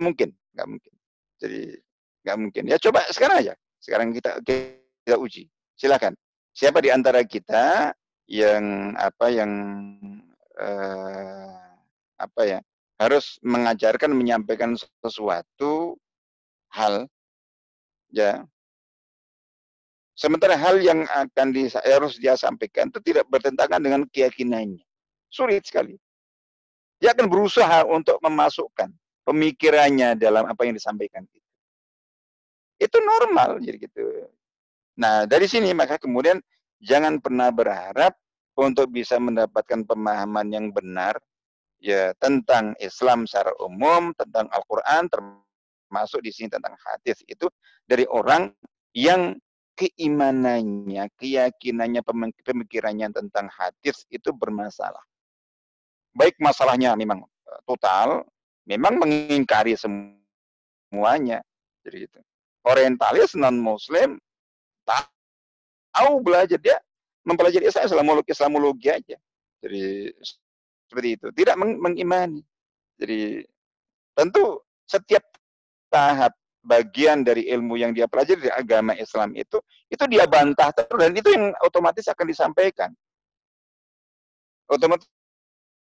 [0.00, 0.92] mungkin, nggak mungkin.
[1.40, 1.76] Jadi
[2.24, 2.64] nggak mungkin.
[2.68, 3.56] Ya coba sekarang aja.
[3.80, 5.48] Sekarang kita kita uji.
[5.76, 6.12] Silakan.
[6.52, 7.94] Siapa di antara kita
[8.30, 9.50] yang apa yang
[10.54, 11.50] eh,
[12.14, 12.58] apa ya
[13.02, 15.98] harus mengajarkan menyampaikan sesuatu
[16.70, 17.10] hal
[18.14, 18.46] ya.
[20.14, 24.84] Sementara hal yang akan di, harus dia sampaikan itu tidak bertentangan dengan keyakinannya.
[25.32, 25.96] Sulit sekali.
[27.00, 28.92] Dia akan berusaha untuk memasukkan
[29.24, 31.40] pemikirannya dalam apa yang disampaikan itu.
[32.76, 34.28] Itu normal jadi gitu.
[35.00, 36.36] Nah, dari sini maka kemudian
[36.80, 38.16] jangan pernah berharap
[38.56, 41.16] untuk bisa mendapatkan pemahaman yang benar
[41.80, 47.48] ya tentang Islam secara umum, tentang Al-Qur'an termasuk di sini tentang hadis itu
[47.88, 48.52] dari orang
[48.92, 49.36] yang
[49.80, 52.04] keimanannya, keyakinannya,
[52.44, 55.00] pemikirannya tentang hadis itu bermasalah.
[56.12, 58.28] Baik masalahnya memang eh, total,
[58.68, 61.40] memang mengingkari semuanya.
[61.80, 62.20] Jadi itu
[62.68, 63.56] orientalis non
[65.94, 66.78] tahu belajar dia
[67.26, 69.16] mempelajari Islam Islamologi Islamologi aja.
[69.60, 69.84] Jadi
[70.88, 72.42] seperti itu, tidak meng mengimani.
[72.96, 73.44] Jadi
[74.16, 75.22] tentu setiap
[75.92, 79.56] tahap bagian dari ilmu yang dia pelajari dari agama Islam itu
[79.88, 82.90] itu dia bantah terus dan itu yang otomatis akan disampaikan.
[84.70, 85.08] Otomatis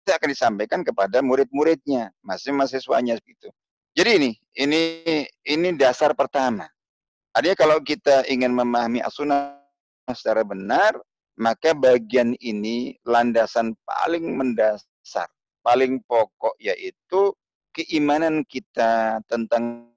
[0.04, 3.48] akan disampaikan kepada murid-muridnya, masing mahasiswanya gitu.
[3.94, 4.80] Jadi ini, ini
[5.46, 6.68] ini dasar pertama.
[7.32, 9.63] Artinya kalau kita ingin memahami as-sunnah
[10.12, 10.98] secara benar,
[11.40, 15.28] maka bagian ini landasan paling mendasar
[15.64, 17.32] paling pokok yaitu
[17.72, 19.88] keimanan kita tentang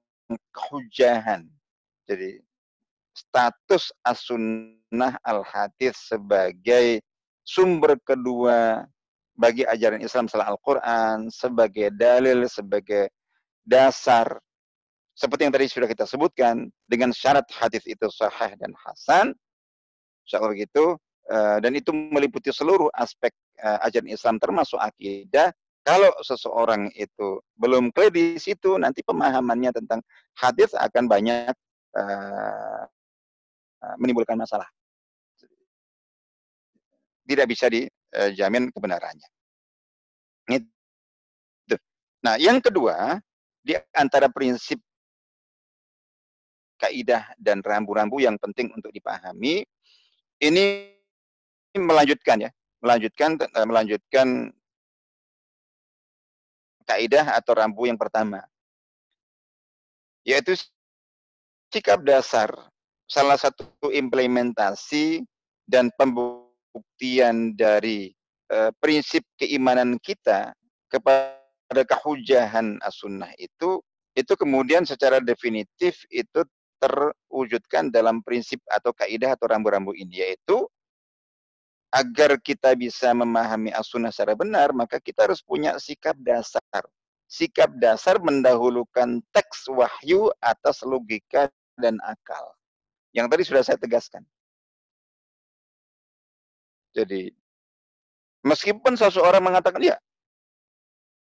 [0.50, 1.44] kehujahan.
[2.08, 2.40] Jadi
[3.12, 7.04] status as-sunnah al-hadis sebagai
[7.44, 8.88] sumber kedua
[9.38, 13.12] bagi ajaran Islam setelah Al-Quran, sebagai dalil, sebagai
[13.62, 14.40] dasar.
[15.14, 19.34] Seperti yang tadi sudah kita sebutkan, dengan syarat hadis itu sahih dan hasan,
[20.28, 21.00] insya Allah begitu,
[21.32, 25.48] eh, dan itu meliputi seluruh aspek eh, ajaran Islam termasuk akidah,
[25.88, 30.04] kalau seseorang itu belum clear di situ, nanti pemahamannya tentang
[30.36, 31.48] hadis akan banyak
[31.96, 32.84] uh,
[33.96, 34.68] menimbulkan masalah.
[37.24, 39.28] Tidak bisa dijamin kebenarannya.
[40.52, 41.76] Itu.
[42.20, 43.16] Nah, yang kedua,
[43.64, 44.76] di antara prinsip
[46.76, 49.64] kaidah dan rambu-rambu yang penting untuk dipahami,
[50.38, 50.94] ini
[51.74, 52.50] melanjutkan ya,
[52.82, 54.50] melanjutkan melanjutkan
[56.88, 58.42] kaidah atau rambu yang pertama.
[60.24, 60.56] Yaitu
[61.72, 62.48] sikap dasar
[63.08, 65.24] salah satu implementasi
[65.64, 68.12] dan pembuktian dari
[68.52, 70.52] uh, prinsip keimanan kita
[70.88, 73.80] kepada kehujahan as-sunnah itu
[74.16, 76.44] itu kemudian secara definitif itu
[76.78, 80.66] terwujudkan dalam prinsip atau kaidah atau rambu-rambu ini yaitu
[81.88, 86.84] agar kita bisa memahami as-sunnah secara benar, maka kita harus punya sikap dasar.
[87.28, 91.48] Sikap dasar mendahulukan teks wahyu atas logika
[91.80, 92.56] dan akal.
[93.12, 94.24] Yang tadi sudah saya tegaskan.
[96.92, 97.32] Jadi,
[98.44, 99.96] meskipun seseorang mengatakan, ya,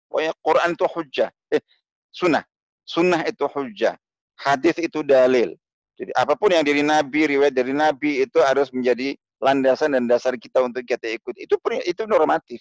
[0.07, 1.29] pokoknya Quran itu hujah.
[1.51, 1.63] Eh,
[2.11, 2.43] sunnah.
[2.85, 3.95] Sunnah itu hujah.
[4.35, 5.55] Hadis itu dalil.
[5.95, 10.35] Jadi apa pun yang dari Nabi, riwayat dari Nabi itu harus menjadi landasan dan dasar
[10.35, 11.55] kita untuk kita ikut itu
[11.87, 12.59] itu normatif.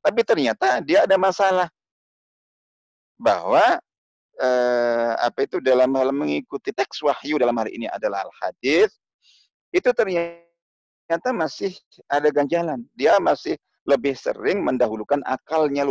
[0.00, 1.68] Tapi ternyata dia ada masalah
[3.20, 3.76] bahwa
[4.40, 8.94] eh, apa itu dalam hal mengikuti teks wahyu dalam hari ini adalah al-hadis
[9.74, 11.76] itu ternyata masih
[12.08, 12.80] ada ganjalan.
[12.96, 15.84] Dia masih lebih sering mendahulukan akalnya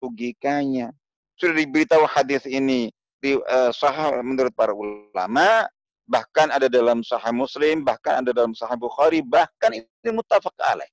[0.00, 0.92] logikanya.
[1.36, 5.68] Sudah diberitahu hadis ini di uh, sahih menurut para ulama
[6.10, 10.90] bahkan ada dalam Sahih Muslim, bahkan ada dalam Sahih Bukhari, bahkan ini mutafak alaih.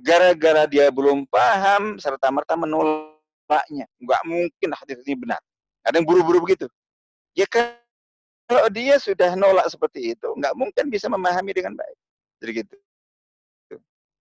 [0.00, 5.40] Gara-gara dia belum paham serta merta menolaknya, nggak mungkin hadis ini benar.
[5.84, 6.66] Ada yang buru-buru begitu.
[7.36, 11.96] Ya kalau dia sudah nolak seperti itu, nggak mungkin bisa memahami dengan baik.
[12.40, 12.76] Jadi gitu.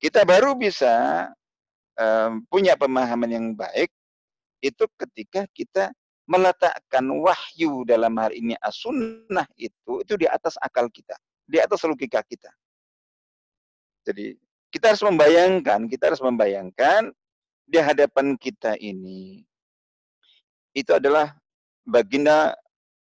[0.03, 1.31] Kita baru bisa
[1.95, 3.87] um, punya pemahaman yang baik
[4.59, 5.95] itu ketika kita
[6.26, 11.13] meletakkan wahyu dalam hal ini as-sunnah itu itu di atas akal kita,
[11.45, 12.49] di atas logika kita.
[14.05, 14.38] Jadi
[14.73, 17.13] kita harus membayangkan, kita harus membayangkan
[17.65, 19.41] di hadapan kita ini
[20.76, 21.34] itu adalah
[21.88, 22.53] baginda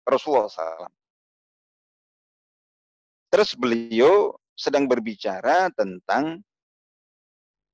[0.06, 0.92] Rasulullah SAW.
[3.34, 6.38] Terus beliau sedang berbicara tentang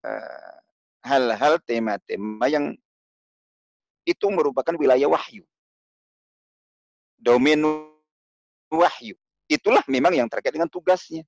[0.00, 0.56] eh,
[1.04, 2.72] hal-hal uh, tema-tema yang
[4.10, 5.46] itu merupakan wilayah wahyu.
[7.20, 7.60] Domain
[8.72, 9.14] wahyu.
[9.46, 11.22] Itulah memang yang terkait dengan tugasnya.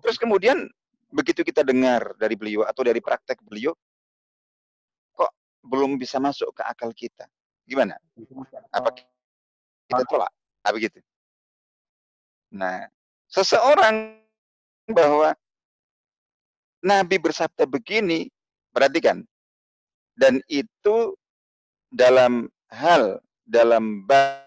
[0.00, 0.68] Terus kemudian
[1.12, 3.76] begitu kita dengar dari beliau atau dari praktek beliau,
[5.12, 7.28] kok belum bisa masuk ke akal kita.
[7.68, 8.00] Gimana?
[8.72, 10.32] Apa kita tolak?
[10.64, 10.98] Apa gitu?
[12.50, 12.88] Nah,
[13.30, 14.18] seseorang
[14.90, 15.36] bahwa
[16.80, 18.32] Nabi bersabda begini,
[18.72, 19.22] perhatikan,
[20.20, 21.16] dan itu
[21.88, 24.44] dalam hal, dalam bab,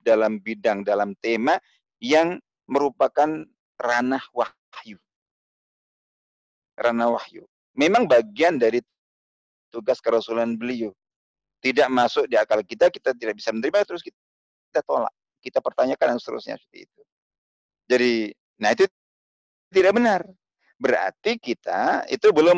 [0.00, 1.60] dalam bidang, dalam tema
[2.00, 3.44] yang merupakan
[3.76, 4.96] ranah wahyu.
[6.80, 7.44] Ranah wahyu.
[7.76, 8.80] Memang bagian dari
[9.68, 10.88] tugas kerasulan beliau.
[11.60, 14.16] Tidak masuk di akal kita, kita tidak bisa menerima, terus kita,
[14.72, 15.12] kita tolak.
[15.44, 17.00] Kita pertanyakan dan seterusnya seperti itu.
[17.84, 18.12] Jadi,
[18.56, 18.88] nah itu
[19.68, 20.20] tidak benar.
[20.80, 22.56] Berarti kita itu belum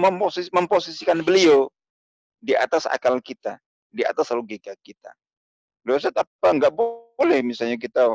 [0.54, 1.70] memposisikan beliau
[2.46, 3.58] di atas akal kita,
[3.90, 5.10] di atas logika kita.
[5.82, 8.14] Dosa apa enggak boleh misalnya kita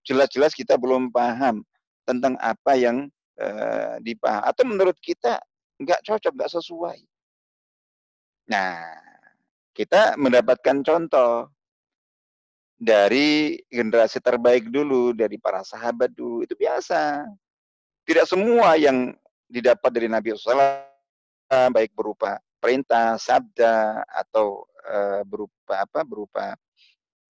[0.00, 1.60] jelas-jelas kita belum paham
[2.08, 5.36] tentang apa yang uh, dipaham atau menurut kita
[5.76, 6.98] enggak cocok, enggak sesuai.
[8.48, 8.80] Nah,
[9.76, 11.52] kita mendapatkan contoh
[12.76, 17.28] dari generasi terbaik dulu, dari para sahabat dulu, itu biasa.
[18.06, 19.12] Tidak semua yang
[19.50, 20.84] didapat dari Nabi SAW,
[21.74, 26.00] baik berupa perintah, sabda atau uh, berupa apa?
[26.02, 26.44] berupa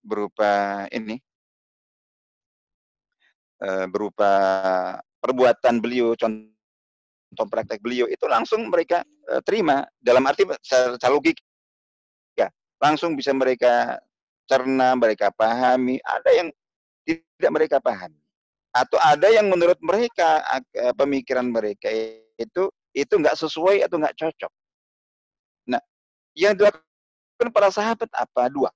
[0.01, 0.51] berupa
[0.95, 1.19] ini
[3.59, 4.31] uh, berupa
[5.19, 11.43] perbuatan beliau contoh praktek beliau itu langsung mereka uh, terima dalam arti secara logika
[12.81, 13.97] langsung bisa mereka
[14.47, 15.99] cerna, mereka pahami.
[16.01, 16.47] Ada yang
[17.03, 18.21] tidak mereka pahami.
[18.73, 20.43] Atau ada yang menurut mereka
[20.93, 21.89] pemikiran mereka
[22.37, 24.51] itu itu nggak sesuai atau nggak cocok.
[26.37, 28.45] Yang dilakukan para sahabat apa?
[28.53, 28.69] Dua.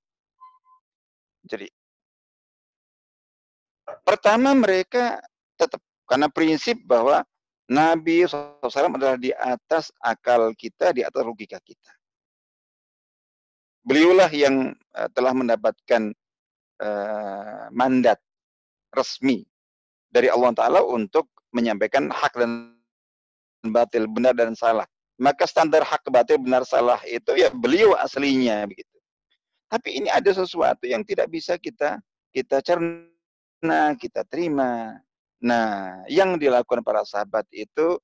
[1.46, 1.70] Jadi
[4.02, 5.22] pertama mereka
[5.58, 7.22] tetap karena prinsip bahwa
[7.72, 11.88] Nabi SAW adalah di atas akal kita, di atas logika kita.
[13.88, 16.12] Beliaulah yang uh, telah mendapatkan
[16.84, 18.20] uh, mandat
[18.92, 19.48] resmi
[20.12, 22.76] dari Allah Ta'ala untuk menyampaikan hak dan
[23.64, 24.86] batil, benar dan salah.
[25.22, 28.98] Maka standar hak batil benar salah itu ya beliau aslinya begitu.
[29.70, 32.02] Tapi ini ada sesuatu yang tidak bisa kita
[32.34, 34.98] kita cerna, kita terima.
[35.46, 38.02] Nah, yang dilakukan para sahabat itu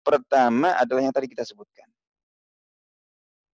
[0.00, 1.88] pertama adalah yang tadi kita sebutkan.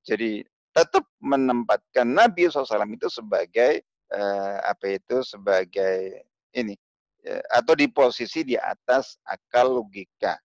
[0.07, 3.83] Jadi tetap menempatkan Nabi SAW itu sebagai
[4.15, 6.79] uh, apa itu sebagai ini
[7.27, 10.39] uh, atau di posisi di atas akal logika.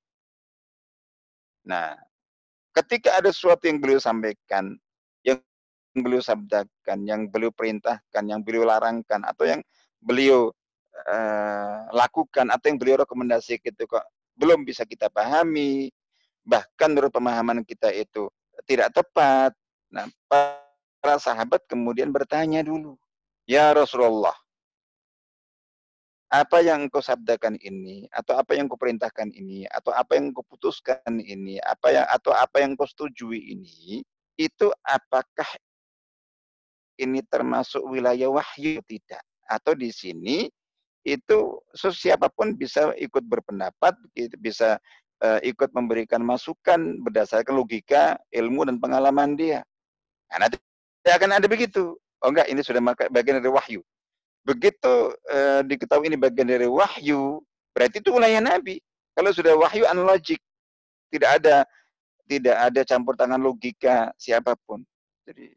[1.65, 1.97] Nah,
[2.75, 4.75] ketika ada sesuatu yang beliau sampaikan,
[5.23, 5.39] yang
[5.95, 9.61] beliau sabdakan, yang beliau perintahkan, yang beliau larangkan, atau yang
[10.03, 10.51] beliau
[11.07, 14.03] uh, lakukan atau yang beliau rekomendasi itu kok
[14.35, 15.87] belum bisa kita pahami,
[16.43, 18.27] bahkan menurut pemahaman kita itu
[18.67, 19.55] tidak tepat.
[19.87, 22.99] Nah, para sahabat kemudian bertanya dulu,
[23.47, 24.35] "Ya Rasulullah,
[26.33, 30.41] apa yang engkau sabdakan ini atau apa yang kau perintahkan ini atau apa yang kau
[30.45, 34.01] putuskan ini, apa yang atau apa yang kau setujui ini,
[34.35, 35.47] itu apakah
[36.97, 39.21] ini termasuk wilayah wahyu tidak?
[39.45, 40.49] Atau di sini
[41.05, 43.93] itu siapa pun bisa ikut berpendapat,
[44.41, 44.81] bisa
[45.21, 49.61] uh, ikut memberikan masukan berdasarkan logika, ilmu dan pengalaman dia.
[50.33, 50.57] Nah, nanti
[51.05, 51.93] akan ada begitu.
[52.25, 52.81] Oh enggak, ini sudah
[53.13, 53.85] bagian dari wahyu.
[54.45, 57.41] Begitu uh, diketahui ini bagian dari wahyu,
[57.73, 58.77] berarti itu wilayah Nabi.
[59.17, 60.37] Kalau sudah wahyu analogik,
[61.09, 61.65] tidak ada
[62.29, 64.85] tidak ada campur tangan logika siapa pun.
[65.25, 65.49] Jadi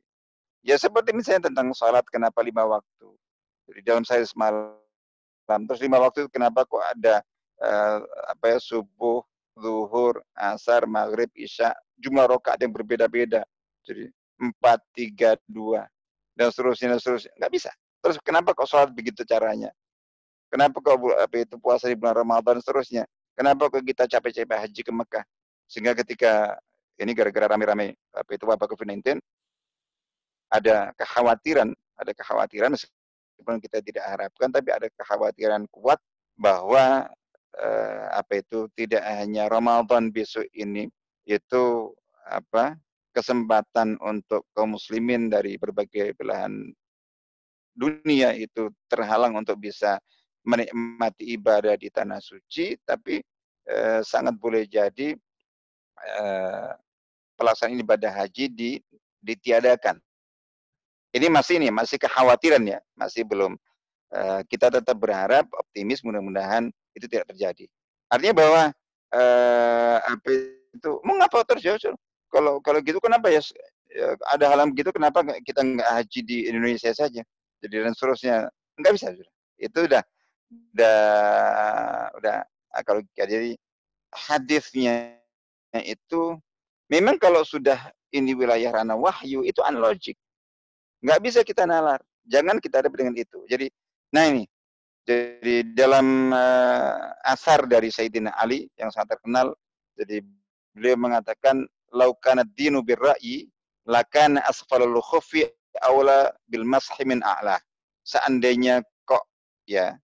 [0.65, 3.09] ya seperti misalnya tentang sholat kenapa lima waktu.
[3.69, 4.73] Jadi dalam saya semalam
[5.49, 7.25] Terus lima waktu itu kenapa kok ada
[7.65, 9.25] uh, apa ya subuh,
[9.57, 13.49] zuhur, asar, maghrib, isya, jumlah rokaat yang berbeda-beda.
[13.81, 15.89] Jadi empat, tiga, dua,
[16.37, 17.33] dan seterusnya, dan seterusnya.
[17.41, 17.73] Nggak bisa.
[17.99, 19.75] Terus kenapa kok sholat begitu caranya?
[20.49, 23.05] Kenapa kok apa itu puasa di bulan Ramadan dan seterusnya?
[23.37, 25.25] Kenapa kok kita capek-capek haji ke Mekah?
[25.69, 26.57] Sehingga ketika
[26.99, 29.21] ini gara-gara rame-rame apa itu wabah COVID-19
[30.49, 31.69] ada kekhawatiran,
[32.01, 36.01] ada kekhawatiran meskipun kita tidak harapkan, tapi ada kekhawatiran kuat
[36.41, 37.05] bahwa
[37.61, 40.89] eh, apa itu tidak hanya Ramadan besok ini
[41.29, 41.93] itu
[42.25, 42.81] apa
[43.13, 46.73] kesempatan untuk kaum muslimin dari berbagai belahan
[47.79, 50.03] dunia itu terhalang untuk bisa
[50.43, 53.23] menikmati ibadah di tanah suci, tapi
[53.71, 55.15] eh, sangat boleh jadi
[56.03, 56.71] eh,
[57.39, 58.71] pelaksanaan ibadah haji di,
[59.23, 60.03] ditiadakan
[61.17, 63.57] ini masih ini masih kekhawatiran ya, masih belum.
[64.09, 67.69] Uh, kita tetap berharap optimis mudah-mudahan itu tidak terjadi.
[68.09, 68.63] Artinya bahwa
[69.13, 70.29] uh, apa
[70.73, 71.93] itu mengapa terjadi?
[72.33, 73.41] Kalau kalau gitu kenapa ya,
[73.93, 77.21] ya ada hal begitu kenapa kita nggak haji di Indonesia saja?
[77.63, 78.37] Jadi dan seterusnya
[78.79, 79.35] nggak bisa sudah.
[79.59, 80.03] Itu udah
[80.49, 80.99] udah
[82.17, 83.53] udah nah, kalau jadi
[84.15, 85.19] hadisnya
[85.85, 86.39] itu
[86.89, 90.17] memang kalau sudah ini wilayah ranah wahyu itu unlogic
[91.03, 92.03] Nggak bisa kita nalar.
[92.27, 93.39] Jangan kita ada dengan itu.
[93.47, 93.71] Jadi,
[94.11, 94.45] nah ini.
[95.09, 99.57] Jadi dalam uh, asar dari Sayyidina Ali yang sangat terkenal,
[99.97, 100.21] jadi
[100.77, 103.49] beliau mengatakan, laukana dinu birra'i,
[103.89, 105.49] lakana asfalul khufi
[105.83, 107.59] awla bil mashi a'la.
[108.03, 109.29] Seandainya kok
[109.69, 109.97] ya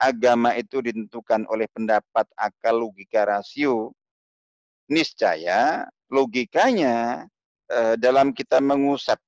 [0.00, 3.92] agama itu ditentukan oleh pendapat akal logika rasio,
[4.88, 7.26] niscaya logikanya
[7.70, 9.18] uh, dalam kita mengusap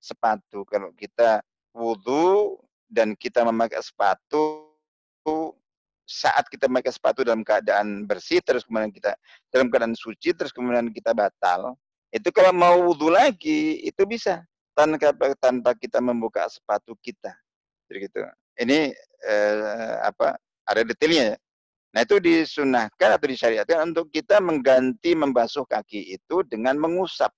[0.00, 0.64] sepatu.
[0.64, 1.44] Kalau kita
[1.76, 2.58] wudhu
[2.90, 4.66] dan kita memakai sepatu
[6.10, 9.14] saat kita memakai sepatu dalam keadaan bersih terus kemudian kita
[9.46, 11.78] dalam keadaan suci terus kemudian kita batal
[12.10, 14.42] itu kalau mau wudhu lagi itu bisa
[14.80, 17.32] tanpa tanpa kita membuka sepatu kita
[17.90, 18.18] jadi gitu
[18.64, 18.94] ini
[19.28, 21.36] eh, apa ada detailnya ya
[21.90, 27.34] nah itu disunahkan atau disyariatkan untuk kita mengganti membasuh kaki itu dengan mengusap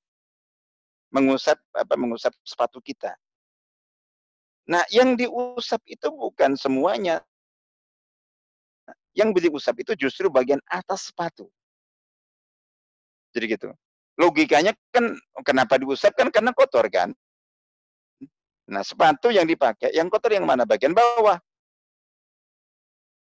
[1.13, 3.13] mengusap apa mengusap sepatu kita.
[4.67, 7.21] Nah, yang diusap itu bukan semuanya.
[9.13, 11.53] Yang diusap itu justru bagian atas sepatu.
[13.37, 13.69] Jadi gitu.
[14.17, 15.13] Logikanya kan
[15.45, 17.13] kenapa diusap kan karena kotor kan?
[18.73, 20.65] Nah, sepatu yang dipakai yang kotor yang mana?
[20.65, 21.37] Bagian bawah.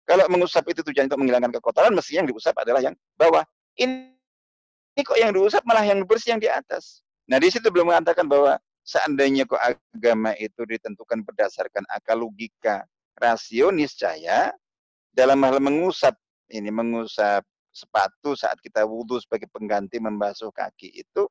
[0.04, 3.44] Kalau mengusap itu tujuan untuk menghilangkan kekotoran, mestinya yang diusap adalah yang bawah.
[3.76, 4.12] Ini,
[4.96, 7.00] ini kok yang diusap malah yang bersih yang di atas.
[7.28, 12.88] Nah, di situ belum mengatakan bahwa seandainya kok agama itu ditentukan berdasarkan akal logika,
[13.20, 14.48] rasio niscaya
[15.12, 16.16] dalam hal mengusap
[16.48, 21.28] ini mengusap sepatu saat kita wudhu sebagai pengganti membasuh kaki itu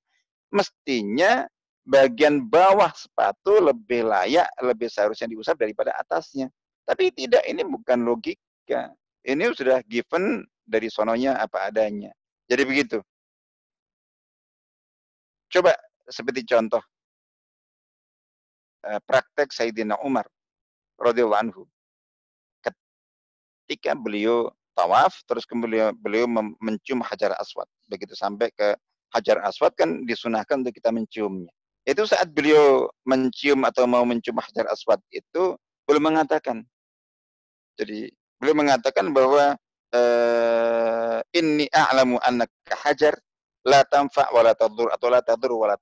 [0.54, 1.50] mestinya
[1.88, 6.52] bagian bawah sepatu lebih layak, lebih seharusnya diusap daripada atasnya.
[6.84, 8.92] Tapi tidak, ini bukan logika.
[9.24, 12.12] Ini sudah given dari sononya apa adanya.
[12.52, 13.00] Jadi begitu.
[15.48, 15.72] Coba
[16.08, 16.84] seperti contoh
[18.84, 20.28] uh, praktek Sayyidina Umar
[21.00, 21.64] radhiyallahu anhu.
[23.68, 26.28] Ketika beliau tawaf terus kemudian beliau
[26.60, 27.68] mencium Hajar Aswad.
[27.88, 28.76] Begitu sampai ke
[29.12, 31.52] Hajar Aswad kan disunahkan untuk kita menciumnya.
[31.88, 35.56] Itu saat beliau mencium atau mau mencium Hajar Aswad itu
[35.88, 36.68] beliau mengatakan
[37.78, 38.12] jadi
[38.42, 39.54] beliau mengatakan bahwa
[39.94, 43.14] uh, inni a'lamu annaka hajar
[43.62, 45.78] la tanfa wa la atau la tadur wa la.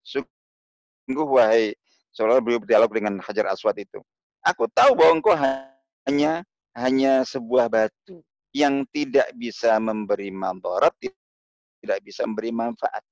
[0.00, 1.76] Sungguh wahai
[2.16, 4.00] seolah beliau berdialog dengan Hajar Aswad itu.
[4.40, 8.24] Aku tahu bahwa engkau hanya hanya sebuah batu
[8.56, 10.96] yang tidak bisa memberi manfaat,
[11.84, 13.04] tidak bisa memberi manfaat.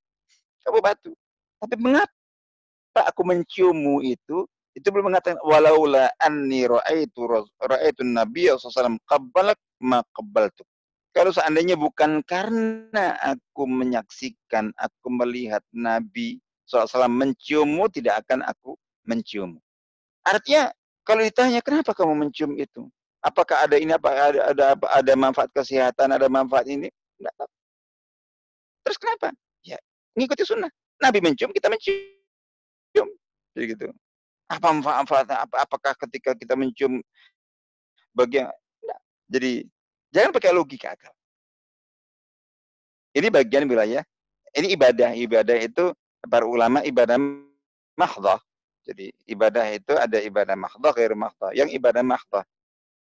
[0.64, 1.12] Kamu batu.
[1.58, 4.46] Tapi mengapa aku menciummu itu?
[4.78, 7.26] Itu belum mengatakan walaula anni ra'aitu
[7.58, 10.02] ra'aitu Nabi sallallahu qabbalak ma.
[11.18, 16.38] Kalau seandainya bukan karena aku menyaksikan, aku melihat Nabi
[16.68, 18.78] SAW menciummu, tidak akan aku
[19.08, 19.58] mencium.
[20.22, 20.70] Artinya
[21.02, 22.86] kalau ditanya kenapa kamu mencium itu?
[23.18, 26.86] Apakah ada ini apa ada ada ada manfaat kesehatan, ada manfaat ini?
[27.18, 27.50] Enggak tahu.
[28.86, 29.28] Terus kenapa?
[29.66, 29.78] Ya,
[30.14, 30.70] ngikuti sunnah.
[30.98, 33.08] Nabi mencium, kita mencium.
[33.54, 33.86] Jadi gitu.
[34.48, 35.44] Apa manfaatnya?
[35.44, 36.98] Apa, apakah ketika kita mencium
[38.14, 38.50] bagian
[38.82, 39.00] enggak.
[39.30, 39.52] Jadi
[40.10, 41.14] jangan pakai logika akal.
[43.14, 44.02] Ini bagian wilayah.
[44.52, 45.10] Ini ibadah.
[45.14, 45.92] Ibadah itu
[46.26, 47.20] para ulama ibadah
[47.98, 48.40] mahdhah
[48.88, 51.52] jadi ibadah itu ada ibadah mahdoh, gair mahdoh.
[51.52, 52.40] Yang ibadah mahdoh,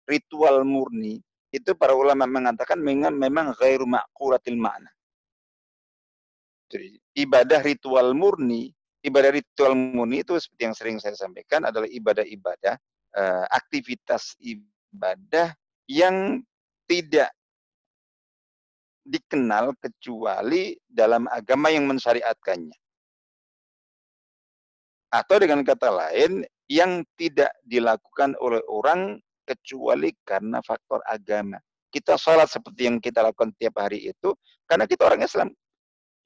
[0.09, 1.21] ritual murni,
[1.53, 4.89] itu para ulama mengatakan memang, memang gair makuratil makna.
[7.15, 8.73] Ibadah ritual murni,
[9.05, 12.75] ibadah ritual murni itu seperti yang sering saya sampaikan adalah ibadah-ibadah,
[13.15, 15.53] uh, aktivitas ibadah
[15.85, 16.41] yang
[16.89, 17.29] tidak
[19.05, 22.73] dikenal kecuali dalam agama yang mensyariatkannya.
[25.13, 31.61] Atau dengan kata lain, yang tidak dilakukan oleh orang kecuali karena faktor agama.
[31.93, 34.33] Kita sholat seperti yang kita lakukan tiap hari itu,
[34.65, 35.53] karena kita orang Islam.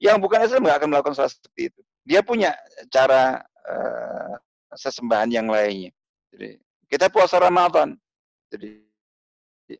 [0.00, 1.80] Yang bukan Islam nggak akan melakukan sholat seperti itu.
[2.08, 2.56] Dia punya
[2.88, 4.34] cara uh,
[4.72, 5.92] sesembahan yang lainnya.
[6.32, 6.56] Jadi,
[6.88, 7.94] kita puasa Ramadan.
[8.50, 8.80] Jadi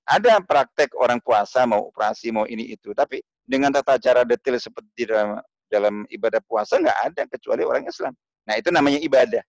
[0.06, 5.08] ada praktek orang puasa mau operasi mau ini itu, tapi dengan tata cara detail seperti
[5.08, 8.14] dalam dalam ibadah puasa nggak ada kecuali orang Islam.
[8.46, 9.42] Nah, itu namanya ibadah.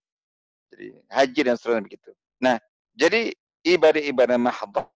[0.72, 2.10] Jadi haji dan seterusnya begitu.
[2.42, 2.56] Nah,
[2.96, 3.36] jadi
[3.68, 4.88] ibadah-ibadah mahdhah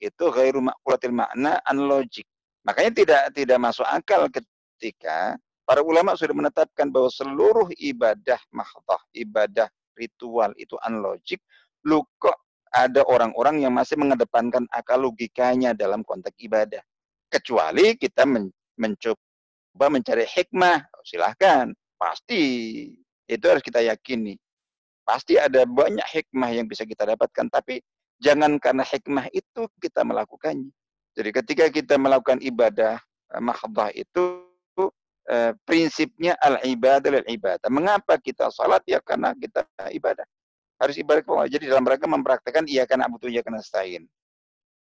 [0.00, 2.26] itu ghairu maqulatil makna unlogic.
[2.64, 4.26] Makanya tidak tidak masuk akal
[4.74, 11.40] ketika para ulama sudah menetapkan bahwa seluruh ibadah mahdhah, ibadah ritual itu unlogic,
[11.86, 12.36] lu kok
[12.74, 16.82] ada orang-orang yang masih mengedepankan akal logikanya dalam konteks ibadah.
[17.30, 22.42] Kecuali kita men mencoba mencari hikmah, silahkan, pasti
[23.30, 24.34] itu harus kita yakini.
[25.06, 27.78] Pasti ada banyak hikmah yang bisa kita dapatkan, tapi
[28.18, 30.74] jangan karena hikmah itu kita melakukannya.
[31.14, 32.98] Jadi ketika kita melakukan ibadah
[33.30, 34.53] eh, mahdah itu
[35.30, 37.68] eh, prinsipnya al-ibadah al-ibadah.
[37.72, 38.84] Mengapa kita salat?
[38.88, 40.24] Ya karena kita ibadah.
[40.80, 44.04] Harus ibadah kepada Jadi dalam rangka mempraktekkan iya karena butuh iya karena stain.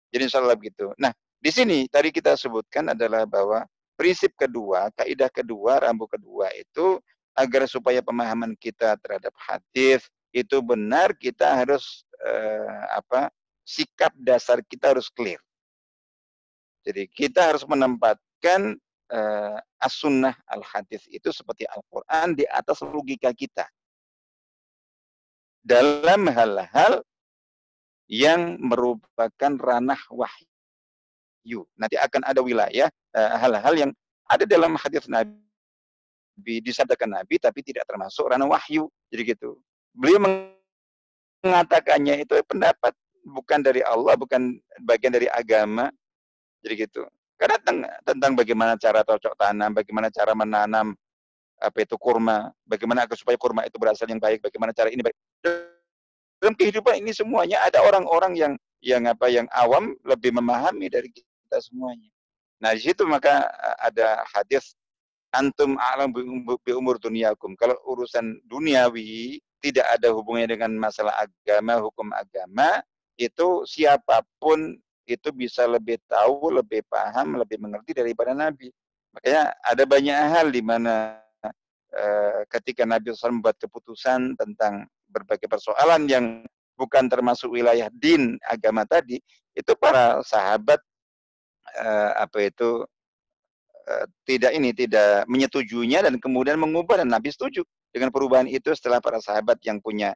[0.08, 0.90] Jadi insya Allah begitu.
[0.96, 3.62] Nah, di sini tadi kita sebutkan adalah bahwa
[3.94, 6.98] prinsip kedua, kaidah kedua, rambu kedua itu
[7.38, 10.02] agar supaya pemahaman kita terhadap hadis
[10.34, 13.30] itu benar kita harus eh, apa
[13.62, 15.38] sikap dasar kita harus clear.
[16.82, 18.80] Jadi kita harus menempatkan
[19.12, 23.64] eh, as-sunnah al-hadis itu seperti Al-Qur'an di atas logika kita.
[25.64, 27.04] Dalam hal-hal
[28.08, 31.68] yang merupakan ranah wahyu.
[31.76, 33.90] Nanti akan ada wilayah eh, hal-hal yang
[34.28, 38.88] ada dalam hadis Nabi, disabdakan Nabi tapi tidak termasuk ranah wahyu.
[39.12, 39.60] Jadi gitu.
[39.92, 40.24] Beliau
[41.44, 42.96] mengatakannya itu pendapat
[43.28, 45.92] bukan dari Allah, bukan bagian dari agama.
[46.64, 47.04] Jadi gitu.
[47.38, 50.98] Karena tentang, tentang bagaimana cara cocok tanam, bagaimana cara menanam
[51.58, 55.14] apa itu kurma, bagaimana supaya kurma itu berasal yang baik, bagaimana cara ini baik.
[56.38, 61.58] Dalam kehidupan ini semuanya ada orang-orang yang yang apa yang awam lebih memahami dari kita
[61.62, 62.10] semuanya.
[62.58, 63.46] Nah, di situ maka
[63.78, 64.74] ada hadis
[65.34, 67.54] antum alam bi umur duniakum.
[67.58, 72.82] Kalau urusan duniawi tidak ada hubungannya dengan masalah agama, hukum agama,
[73.18, 74.78] itu siapa pun
[75.08, 78.68] itu bisa lebih tahu, lebih paham, lebih mengerti daripada Nabi.
[79.16, 81.16] Makanya ada banyak hal di mana
[81.96, 86.44] eh, ketika Nabi SAW membuat keputusan tentang berbagai persoalan yang
[86.76, 89.18] bukan termasuk wilayah din agama tadi,
[89.56, 90.78] itu para sahabat
[91.74, 92.84] eh, apa itu
[93.88, 99.00] eh, tidak ini tidak menyetujuinya dan kemudian mengubah dan Nabi setuju dengan perubahan itu setelah
[99.00, 100.12] para sahabat yang punya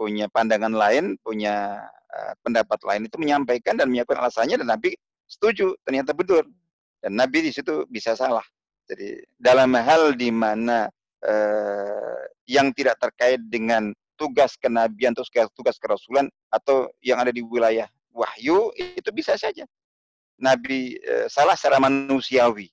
[0.00, 4.94] punya pandangan lain, punya uh, pendapat lain itu menyampaikan dan menyiapkan alasannya dan Nabi
[5.30, 6.42] setuju, ternyata betul.
[7.00, 8.44] Dan Nabi di situ bisa salah.
[8.90, 10.90] Jadi dalam hal di mana
[11.22, 17.88] uh, yang tidak terkait dengan tugas kenabian atau tugas kerasulan atau yang ada di wilayah
[18.12, 19.64] wahyu itu bisa saja.
[20.36, 22.68] Nabi uh, salah secara manusiawi.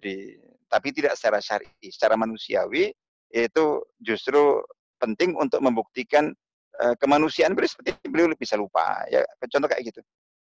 [0.00, 0.40] Jadi,
[0.70, 2.94] tapi tidak secara syar'i, secara manusiawi
[3.30, 3.64] itu
[4.00, 4.62] justru
[4.96, 6.32] penting untuk membuktikan
[6.78, 10.00] uh, kemanusiaan beliau seperti beliau bisa lupa ya contoh kayak gitu.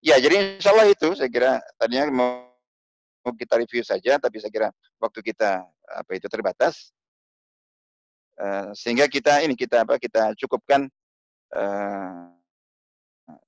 [0.03, 4.69] Ya jadi insya Allah itu saya kira tadinya mau, kita review saja tapi saya kira
[4.99, 5.63] waktu kita
[5.95, 6.91] apa itu terbatas
[8.35, 10.91] uh, sehingga kita ini kita apa kita cukupkan
[11.55, 12.27] uh,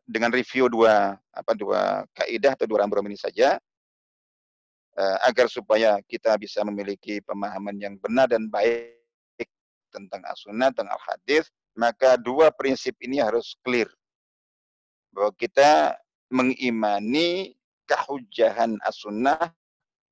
[0.07, 3.59] dengan review dua apa dua kaidah atau dua rambu ini saja
[5.27, 8.95] agar supaya kita bisa memiliki pemahaman yang benar dan baik
[9.95, 13.87] tentang as-sunnah, tentang al-hadis, maka dua prinsip ini harus clear.
[15.11, 15.95] Bahwa kita
[16.31, 17.53] mengimani
[17.85, 19.53] kehujahan as-sunnah,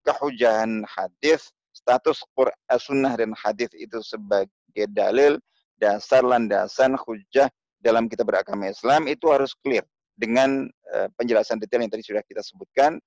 [0.05, 2.22] kehujahan hadis, status
[2.70, 5.41] as-sunnah dan hadis itu sebagai dalil,
[5.82, 7.49] dasar landasan hujah
[7.84, 9.84] dalam kita beragama Islam itu harus clear
[10.16, 13.01] dengan uh, penjelasan detail yang tadi sudah kita sebutkan.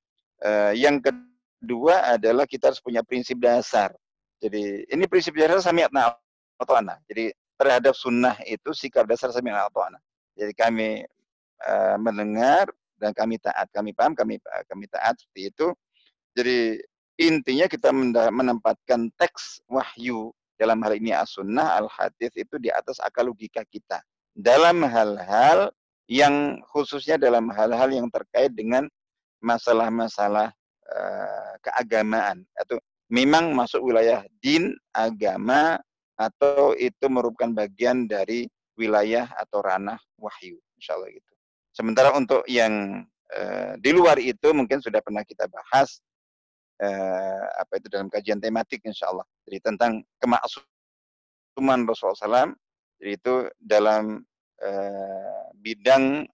[0.45, 3.95] Uh, yang kedua adalah kita harus punya prinsip dasar.
[4.37, 6.13] Jadi ini prinsip dasar sami'atna
[6.61, 7.01] ta'ana.
[7.09, 9.99] Jadi terhadap sunnah itu sikap dasar sami ta'ana.
[10.37, 10.89] Jadi kami
[11.65, 12.69] uh, mendengar
[13.01, 15.69] dan kami taat, kami paham, kami kami taat seperti itu.
[16.37, 16.81] Jadi
[17.17, 17.93] intinya kita
[18.29, 24.01] menempatkan teks wahyu dalam hal ini as-sunnah, al-hadis itu di atas akal logika kita.
[24.37, 25.73] Dalam hal-hal
[26.09, 28.85] yang khususnya dalam hal-hal yang terkait dengan
[29.41, 30.53] masalah-masalah
[30.93, 35.81] uh, keagamaan atau memang masuk wilayah din, agama,
[36.17, 41.33] atau itu merupakan bagian dari wilayah atau ranah wahyu insya Allah gitu.
[41.77, 43.05] Sementara untuk yang
[43.37, 46.01] uh, di luar itu mungkin sudah pernah kita bahas
[46.81, 49.29] uh, apa itu dalam kajian tematik insya Allah.
[49.45, 52.57] Jadi tentang kemaksuman Rasulullah SAW.
[52.97, 54.25] Jadi itu dalam
[54.64, 56.25] uh, bidang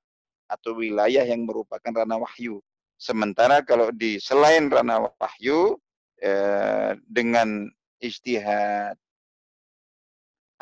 [0.47, 2.62] atau wilayah yang merupakan ranah wahyu.
[3.03, 5.74] Sementara kalau di selain ranah wahyu
[6.22, 7.66] uh, dengan
[7.99, 8.95] istihad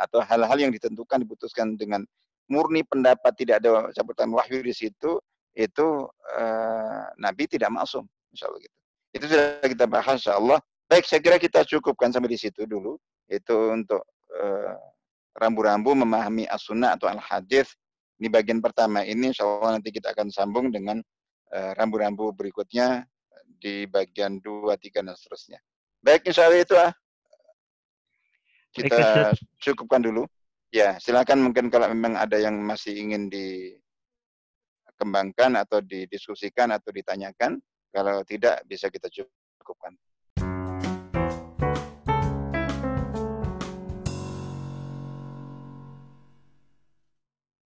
[0.00, 2.02] atau hal-hal yang ditentukan diputuskan dengan
[2.50, 5.20] murni pendapat tidak ada cabutan wahyu di situ
[5.54, 8.76] itu uh, Nabi tidak masuk insya Allah gitu.
[9.10, 10.58] Itu sudah kita bahas insya Allah.
[10.90, 12.98] Baik saya kira kita cukupkan sampai di situ dulu.
[13.30, 14.02] Itu untuk
[14.34, 14.74] eh,
[15.38, 17.70] rambu-rambu memahami as-sunnah atau al-hadis.
[18.18, 20.98] Ini bagian pertama ini insya Allah nanti kita akan sambung dengan
[21.50, 23.06] rambu rambu-rambu berikutnya
[23.46, 25.58] di bagian dua tiga dan seterusnya.
[26.02, 26.90] Baik insya Allah itu ah
[28.70, 30.26] kita cukupkan dulu.
[30.70, 37.58] Ya, silakan mungkin kalau memang ada yang masih ingin dikembangkan atau didiskusikan atau ditanyakan.
[37.90, 39.98] Kalau tidak bisa kita cukupkan.